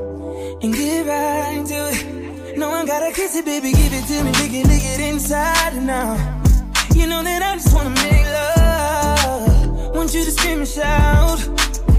[0.63, 2.18] and get right to it
[2.59, 4.33] no one gotta kiss it, baby, give it to me.
[4.33, 6.17] Lick it, lick it inside now.
[6.93, 9.95] You know that I just wanna make love.
[9.95, 11.41] Want you to scream and shout.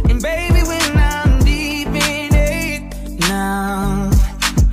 [0.10, 4.12] And baby, when I'm deep in it, now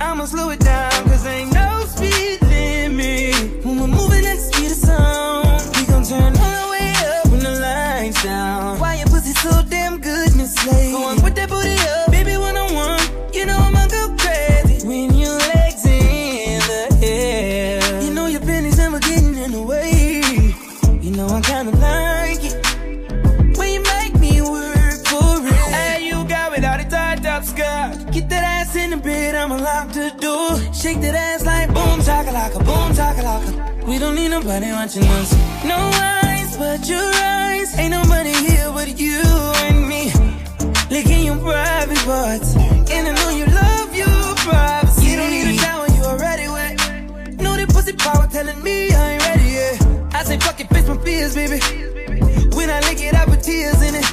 [0.01, 0.86] I'ma slow it down.
[34.57, 35.33] everybody watching us.
[35.65, 37.77] No eyes but your eyes.
[37.77, 39.21] Ain't nobody here but you
[39.67, 40.11] and me.
[40.89, 42.55] Licking your private parts.
[42.55, 45.11] And I know you love your privacy.
[45.11, 46.79] You don't need a towel, you already wet.
[47.39, 49.87] Know that pussy power telling me I ain't ready yet.
[50.13, 51.59] I say fuck it, face my fears, baby.
[52.55, 54.06] When I lick it, I put tears in it.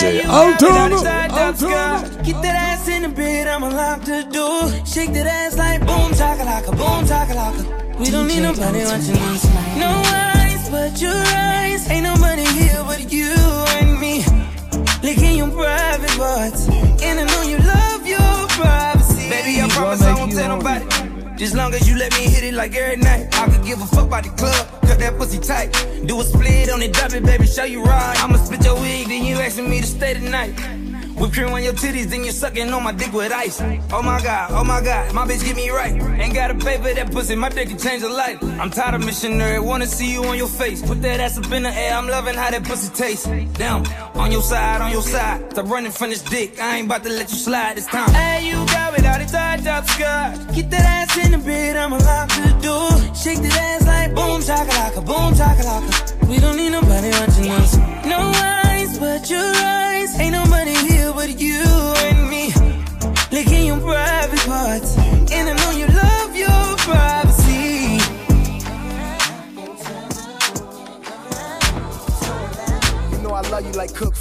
[0.00, 0.22] Crazy.
[0.22, 2.22] DJ Altona.
[2.24, 4.68] Get that ass in the bed, I'ma lock the door.
[4.86, 7.98] Shake that ass like boom, chakalaka, boom, chakalaka.
[7.98, 9.44] We don't need nobody watching us.
[9.76, 11.88] No eyes but your eyes.
[11.90, 13.32] Ain't nobody here but you
[13.78, 14.24] and me.
[15.02, 16.68] Licking your private parts.
[17.02, 19.28] And I know you love your privacy.
[19.28, 20.99] Baby, I promise I won't tell nobody.
[21.40, 23.34] Just long as you let me hit it like every night.
[23.34, 25.72] I could give a fuck about the club, cut that pussy tight.
[26.04, 28.22] Do a split on it, drop it, baby, show you right.
[28.22, 30.50] I'ma split your wig, then you asking me to stay tonight.
[31.16, 33.58] Whip cream on your titties, then you sucking on my dick with ice.
[33.90, 35.92] Oh my god, oh my god, my bitch get me right.
[36.20, 38.42] Ain't gotta pay for that pussy, my dick can change a life.
[38.42, 40.82] I'm tired of missionary, wanna see you on your face.
[40.82, 43.26] Put that ass up in the air, I'm loving how that pussy tastes.
[43.54, 45.52] Damn, on your side, on your side.
[45.52, 48.10] Stop running from this dick, I ain't about to let you slide this time.
[48.10, 48.49] Hey,
[50.00, 52.90] Get that ass in the bed, I'ma lock the door.
[53.14, 55.84] Shake that ass like boom, chakalaka, boom, chakalaka.
[55.84, 55.89] We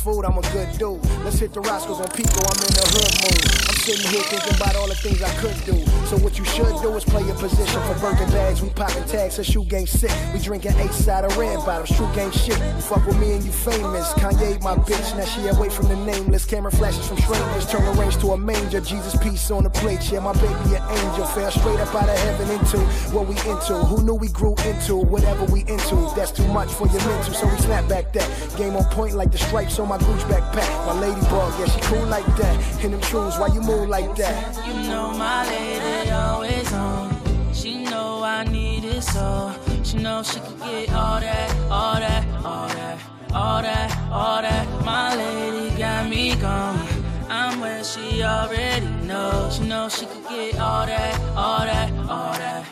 [0.10, 1.04] food, I'm a good dude.
[1.24, 3.46] Let's hit the Roscoe's on Pico, I'm in the hood mood.
[3.70, 5.78] I'm sitting here thinking about all the things I could do.
[6.10, 8.62] So what you should do is play your position for Birkin bags.
[8.62, 10.12] We popping tags, her shoe game sick.
[10.34, 12.58] We drinking eight side of red bottoms, true game shit.
[12.90, 14.10] Fuck with me and you famous.
[14.14, 16.46] Kanye my bitch, now she away from the nameless.
[16.46, 18.82] Camera flashes from strangers, turn the range to a manger.
[18.82, 21.26] Jesus peace on the plate, yeah, my baby an angel.
[21.26, 22.80] Fell straight up out of heaven into
[23.14, 23.76] what we into.
[23.86, 25.96] Who knew we grew into whatever we into?
[26.16, 28.28] That's too much for your mental, so we snap back that.
[28.58, 30.72] Game on point like the stripes on my Gucci backpack.
[30.86, 32.84] My ladybug, yeah, she cool like that.
[32.84, 34.58] In them shoes, why you move like that?
[34.68, 37.54] You know my lady always on.
[37.54, 39.54] She know I need it so.
[39.84, 43.00] She know she can get all that, all that, all that,
[43.34, 44.86] all that, all that.
[44.86, 46.88] My lady got me gone.
[47.30, 49.58] I'm where she already knows.
[49.58, 52.66] She know she can get all that, all that, all that.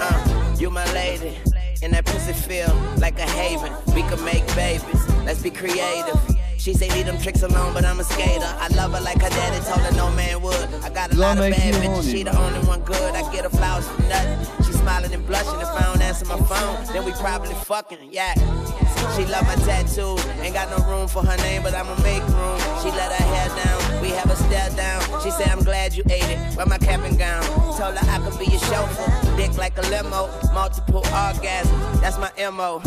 [0.00, 1.38] Uh, you my lady,
[1.82, 3.72] and that pussy feel like a haven.
[3.94, 5.08] We could make babies.
[5.24, 6.37] Let's be creative.
[6.68, 8.44] She say leave them tricks alone, but I'm a skater.
[8.44, 10.68] I love her like her daddy told her no man would.
[10.84, 13.14] I got a Gonna lot of bad bitches, horny, she the only one good.
[13.14, 14.66] I get her flowers for nothing.
[14.66, 16.84] She smiling and blushing if I don't answer my phone.
[16.92, 18.34] Then we probably fucking, yeah.
[19.16, 22.60] She love my tattoos, ain't got no room for her name, but I'ma make room.
[22.82, 25.00] She let her hair down, we have a stare down.
[25.22, 26.54] She said, I'm glad you ate it.
[26.54, 27.44] Wear my cap and gown.
[27.80, 29.36] Told her I could be your chauffeur.
[29.38, 32.00] Dick like a limo, multiple orgasms.
[32.02, 32.82] That's my MO.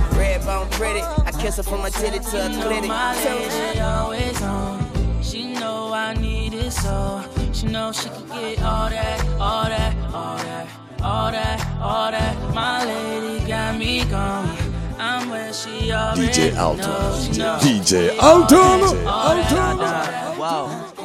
[0.16, 1.00] Red bone pretty.
[1.00, 5.22] I kiss her from my titty to her You know my lady always on.
[5.22, 7.24] She know I need it so.
[7.52, 10.68] She know she can get all that, all that, all that,
[11.02, 12.54] all that, all that.
[12.54, 14.56] My lady got me gone.
[14.98, 16.86] I'm where she already DJ Alton.
[16.86, 17.24] knows.
[17.26, 19.06] She know DJ Alton.
[19.06, 21.03] all that,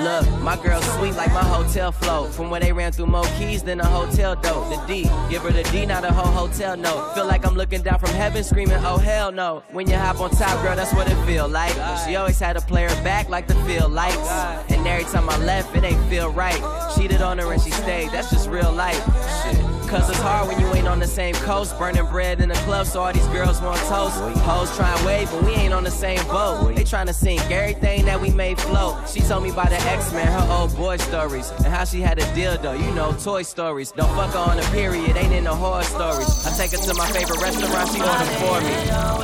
[0.00, 2.32] Look, my girl sweet like my hotel float.
[2.32, 4.70] From where they ran through more keys than a hotel dope.
[4.70, 7.14] The D, give her the D, not a whole hotel note.
[7.14, 9.62] Feel like I'm looking down from heaven, screaming, oh hell no.
[9.72, 11.74] When you hop on top, girl, that's what it feel like.
[12.06, 14.30] She always had to play her back like the feel lights.
[14.70, 16.60] And every time I left, it ain't feel right.
[16.96, 19.04] Cheated on her and she stayed, that's just real life.
[19.42, 19.69] Shit.
[19.90, 21.76] Cause it's hard when you ain't on the same coast.
[21.76, 24.20] Burning bread in the club, so all these girls want toast.
[24.38, 26.76] Hoes try and wave, but we ain't on the same boat.
[26.76, 29.08] They trying to sink everything that we made float.
[29.08, 31.50] She told me about the X-Men, her old boy stories.
[31.64, 33.90] And how she had a dildo, you know, toy stories.
[33.90, 36.46] Don't fuck her on a period, ain't in the horror stories.
[36.46, 38.72] I take her to my favorite restaurant, she order for me.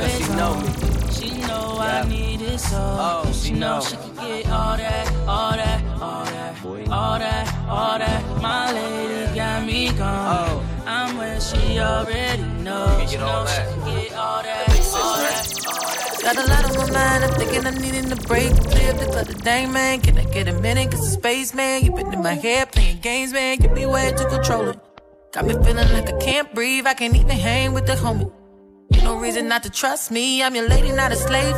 [0.03, 1.36] Cause she know me.
[1.77, 2.01] She know Yeah.
[2.01, 2.77] I need it so.
[2.79, 3.81] Oh, she know.
[3.81, 8.41] she can get all that, all that, all that, all that, all that.
[8.41, 10.49] My lady got me gone.
[10.49, 10.83] Oh.
[10.87, 13.11] I'm where she already knows.
[13.11, 16.19] She know she can get all that, all that, all that.
[16.23, 18.51] Got a lot on my mind, I'm thinking I'm needing a break.
[18.55, 20.01] Clear up the clutter, dang man.
[20.01, 20.89] Can I get a minute?
[20.89, 23.59] Cause the space man, you been in my head playing games, man.
[23.59, 24.79] Give me way to control it.
[25.31, 28.31] Got me feeling like I can't breathe, I can't even hang with the homie.
[29.07, 31.55] No reason not to trust me, I'm your lady, not a slave.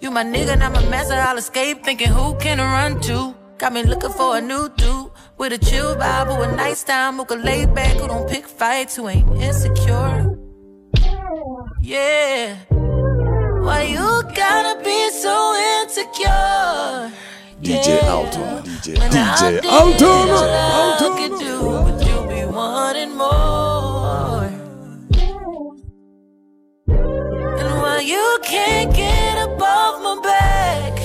[0.00, 1.82] You my nigga, not my master, I'll escape.
[1.82, 3.34] Thinking who can I run to?
[3.56, 7.16] Got me looking for a new dude with a chill vibe, who a nice time,
[7.16, 10.36] who can lay back, who don't pick fights, who ain't insecure.
[11.80, 12.56] Yeah.
[13.66, 15.34] Why you gotta be so
[15.80, 17.10] insecure?
[17.62, 20.20] DJ Alton, DJ, When DJ Alton,
[23.18, 23.71] Alton.
[28.02, 30.98] You can't get above my back?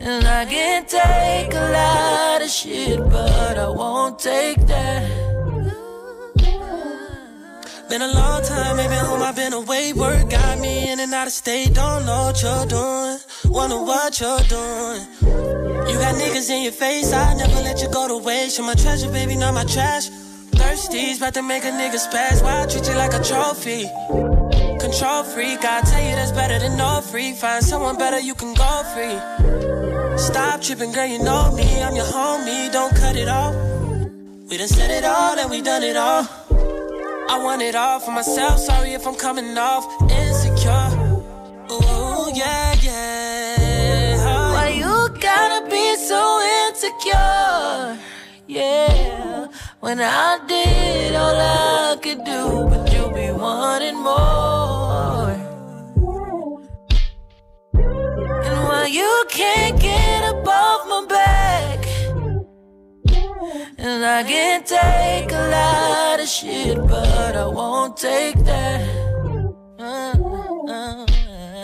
[0.00, 5.20] And I can take a lot of shit, but I won't take that.
[7.90, 9.92] Been a long time, been home, I've been away.
[9.92, 13.18] Work got me in and out of state, don't know what you're doing.
[13.46, 15.00] Wonder what you're doing.
[15.90, 18.58] You got niggas in your face, I never let you go to waste.
[18.58, 20.08] You're my treasure, baby, not my trash.
[20.52, 22.42] Thirsties, about to make a nigga spaz.
[22.44, 24.69] Why I treat you like a trophy?
[24.80, 27.32] Control freak, I tell you that's better than no free.
[27.34, 29.18] Find someone better, you can go free.
[30.18, 31.82] Stop tripping, girl, you know me.
[31.82, 33.54] I'm your homie, don't cut it off.
[34.48, 36.26] We done said it all and we done it all.
[37.28, 38.58] I want it all for myself.
[38.58, 40.88] Sorry if I'm coming off insecure.
[41.70, 44.52] Ooh, yeah, yeah.
[44.54, 46.22] Why you gotta be so
[46.66, 47.98] insecure?
[48.46, 49.46] Yeah,
[49.80, 54.59] when I did all I could do, but you be wanting more.
[58.80, 61.86] Why you can't get above my back?
[63.76, 68.80] And I can take a lot of shit, but I won't take that.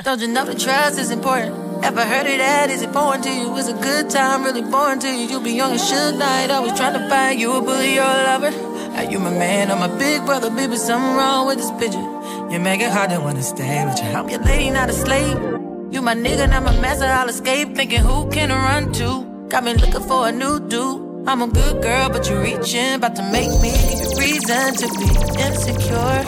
[0.04, 1.56] Don't you know the trust is important?
[1.82, 2.68] Ever heard of that?
[2.68, 3.56] Is it foreign to you?
[3.56, 5.26] Is a good time really boring to you?
[5.26, 8.24] You be young and should night, always trying to find you a bully or a
[8.28, 8.52] lover.
[8.98, 10.50] Are you my man or my big brother?
[10.50, 12.06] Baby, something wrong with this picture.
[12.52, 14.10] You make it hard to wanna stay with you.
[14.10, 15.65] I'm your lady, not a slave.
[15.90, 17.06] You my nigga, not my master.
[17.06, 19.46] I'll escape thinking who can I run to?
[19.48, 21.28] Got me looking for a new dude.
[21.28, 24.86] I'm a good girl, but you reaching, about to make me give you reason to
[24.98, 25.08] be
[25.42, 26.22] insecure.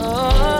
[0.00, 0.57] Oh,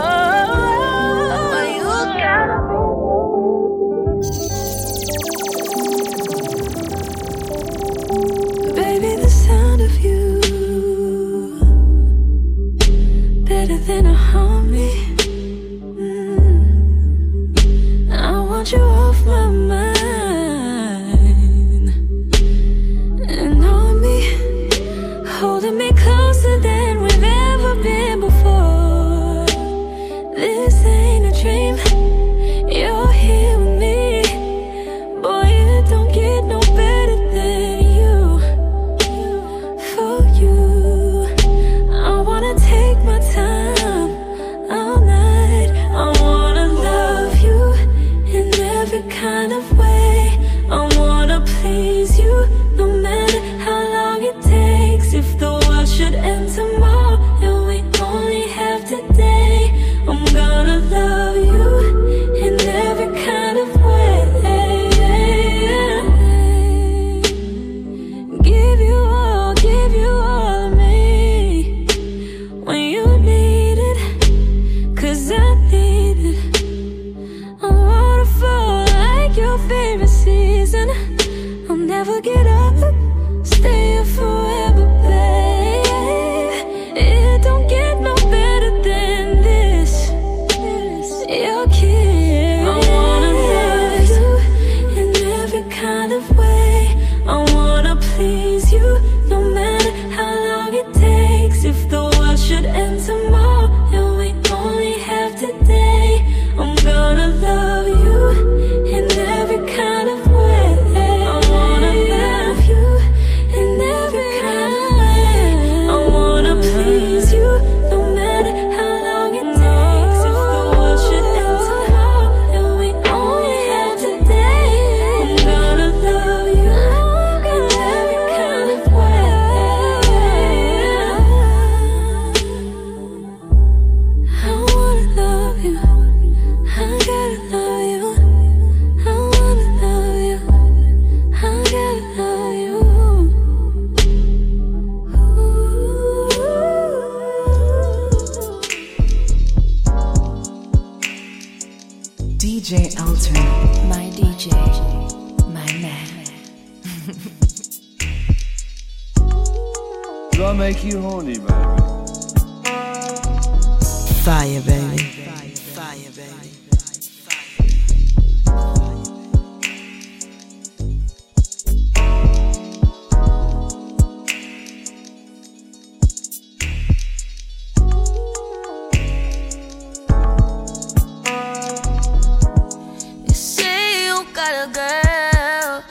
[184.49, 185.85] got a girl?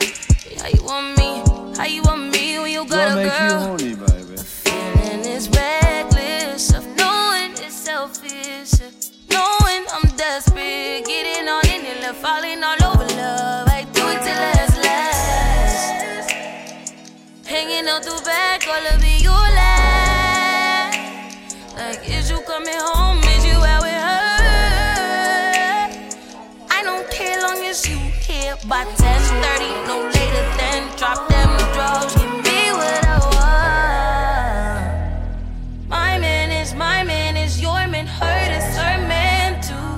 [0.58, 1.76] How you want me?
[1.76, 3.77] How you want me when you got a girl?
[28.68, 32.14] By 10:30, no later than drop them drugs.
[32.16, 34.84] Give me what I want.
[35.88, 39.90] My man is my man is your man, hurt is her man too.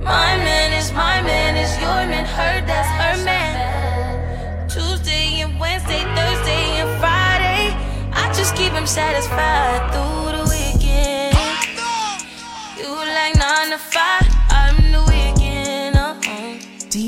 [0.00, 4.68] My man is my man is your man, hurt that's her man.
[4.68, 7.74] Tuesday and Wednesday, Thursday and Friday,
[8.12, 10.29] I just keep him satisfied through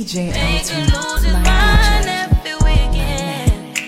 [0.02, 0.34] DJ
[0.96, 3.78] Alton, my mind every weekend.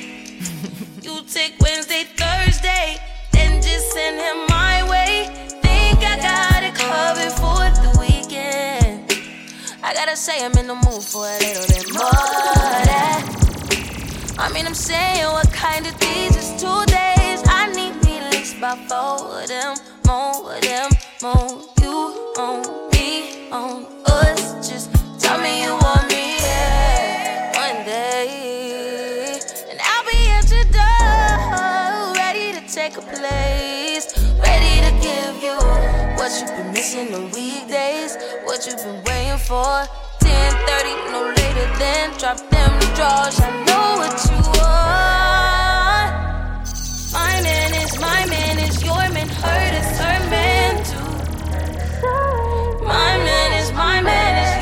[1.02, 2.98] you take Wednesday, Thursday,
[3.32, 5.26] then just send him my way.
[5.60, 9.10] Think I got it covered for the weekend.
[9.82, 14.36] I gotta say I'm in the mood for a little bit more of that.
[14.38, 17.42] I mean, I'm saying what kind of these is two days.
[17.48, 19.74] I need me least about four of them,
[20.06, 20.90] more of them,
[21.22, 21.60] more.
[21.82, 24.68] You on me, on us.
[24.68, 29.40] Just tell me you want me, yeah, one day.
[29.70, 34.06] And I'll be at your door, ready to take a place,
[34.42, 35.56] ready to give you
[36.16, 39.86] what you've been missing on weekdays, what you've been waiting for.
[40.20, 43.38] 10:30, no later than drop them drawers.
[43.40, 46.12] I know what you want.
[47.12, 51.12] My man is my man is your man, hurt is her man too.
[52.84, 54.53] My man is my man is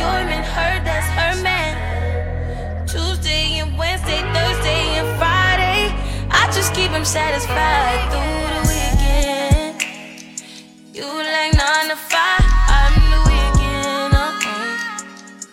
[7.02, 9.74] keep satisfied through the weekend.
[10.94, 12.44] You like nine to five,
[12.78, 14.14] I'm the weekend.
[14.14, 14.72] Uh-uh.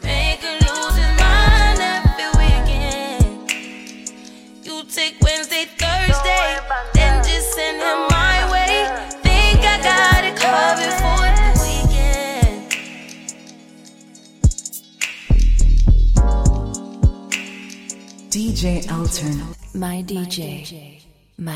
[0.03, 3.49] Make lose his mind every weekend.
[4.63, 6.59] You take Wednesday, Thursday,
[6.93, 8.85] then just send him my way.
[9.23, 12.59] Think I got it covered for the weekend.
[18.30, 19.38] DJ Alton,
[19.73, 20.98] my DJ, my man.
[21.39, 21.47] Girl,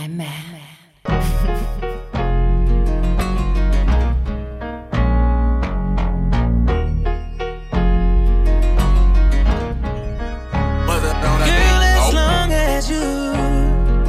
[11.84, 13.34] as long as you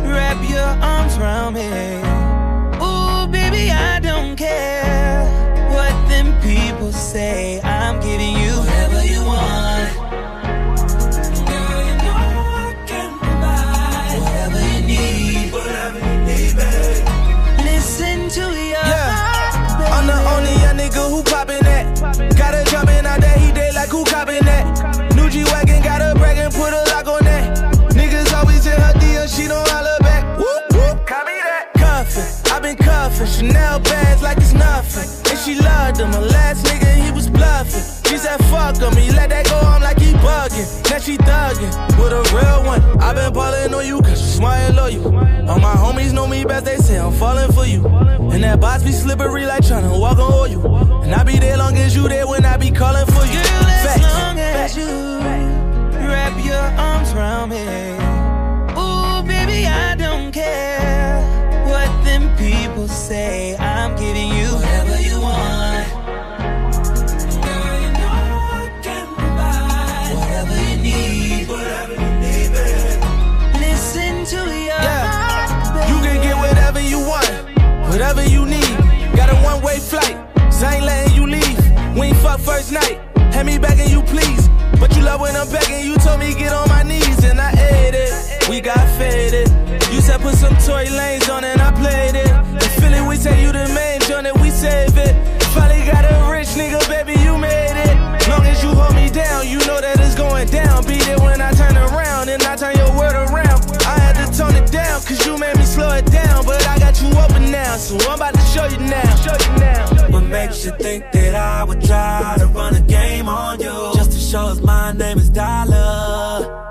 [0.08, 1.66] wrap your arms around me.
[2.80, 4.83] Ooh, baby, I don't care
[35.98, 37.82] him, her last nigga, he was bluffing.
[38.10, 40.66] She said, fuck him, he let that go, I'm like he bugging.
[40.90, 42.82] Now she thuggin' with a real one.
[43.00, 45.06] i been ballin' on you, cause you smart and loyal.
[45.48, 47.86] All my homies know me best, they say I'm falling for you.
[48.32, 51.02] And that box be slippery like tryna walk on oil.
[51.02, 53.40] And I be there long as you there when I be calling for you.
[53.42, 54.02] Girl, as Facts.
[54.02, 54.88] long as you
[56.08, 57.62] wrap your arms around me.
[58.78, 61.20] Ooh, baby, I don't care
[61.66, 63.56] what them people say.
[63.56, 65.73] I'm giving you whatever you want.
[76.94, 77.26] You want,
[77.90, 78.70] whatever you need.
[79.16, 80.14] Got a one way flight,
[80.54, 81.58] so I ain't letting you leave.
[81.98, 83.02] We ain't fuck first night,
[83.34, 84.48] had me begging you please.
[84.78, 87.50] But you love when I'm begging, you told me get on my knees, and I
[87.50, 88.48] ate it.
[88.48, 89.48] We got faded.
[89.92, 92.30] You said put some Tory Lanez on and I played it.
[92.62, 95.14] In Philly, we say you the main joint and we save it.
[95.50, 98.28] Finally got a rich nigga, baby, you made it.
[98.28, 100.86] Long as you hold me down, you know that it's going down.
[100.86, 103.23] Beat it when I turn around and I turn your word around.
[107.64, 109.14] Now, so I'm about to show you now.
[109.24, 110.12] Show you now.
[110.12, 113.76] What makes you think that I would try to run a game on you?
[113.94, 116.62] Just to show us my name is Dollar.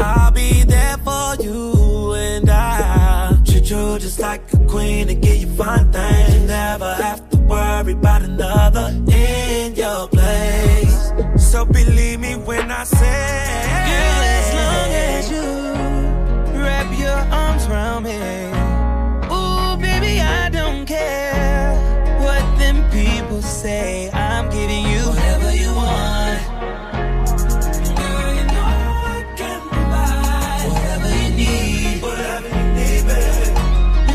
[0.00, 5.36] I'll be there for you and I treat you just like a queen and give
[5.36, 6.34] you fun things.
[6.34, 11.12] You never have to worry about another in your place.
[11.36, 13.20] So believe me when I say,
[13.90, 18.53] Girl, as long as you wrap your arms around me
[20.94, 21.74] care
[22.24, 24.10] what them people say.
[24.12, 26.40] I'm giving you whatever you want.
[28.36, 28.70] You know
[29.14, 32.02] I can provide whatever you need.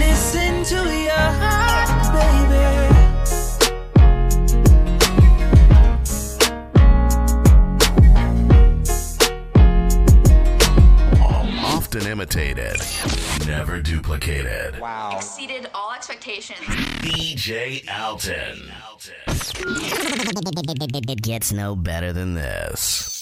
[0.06, 0.80] Listen to
[1.10, 2.68] your heart, baby.
[11.76, 12.78] Often imitated
[13.50, 14.80] never duplicated.
[14.80, 15.14] Wow.
[15.16, 16.60] Exceeded all expectations.
[17.02, 18.72] DJ Alton.
[21.10, 23.19] It gets no better than this.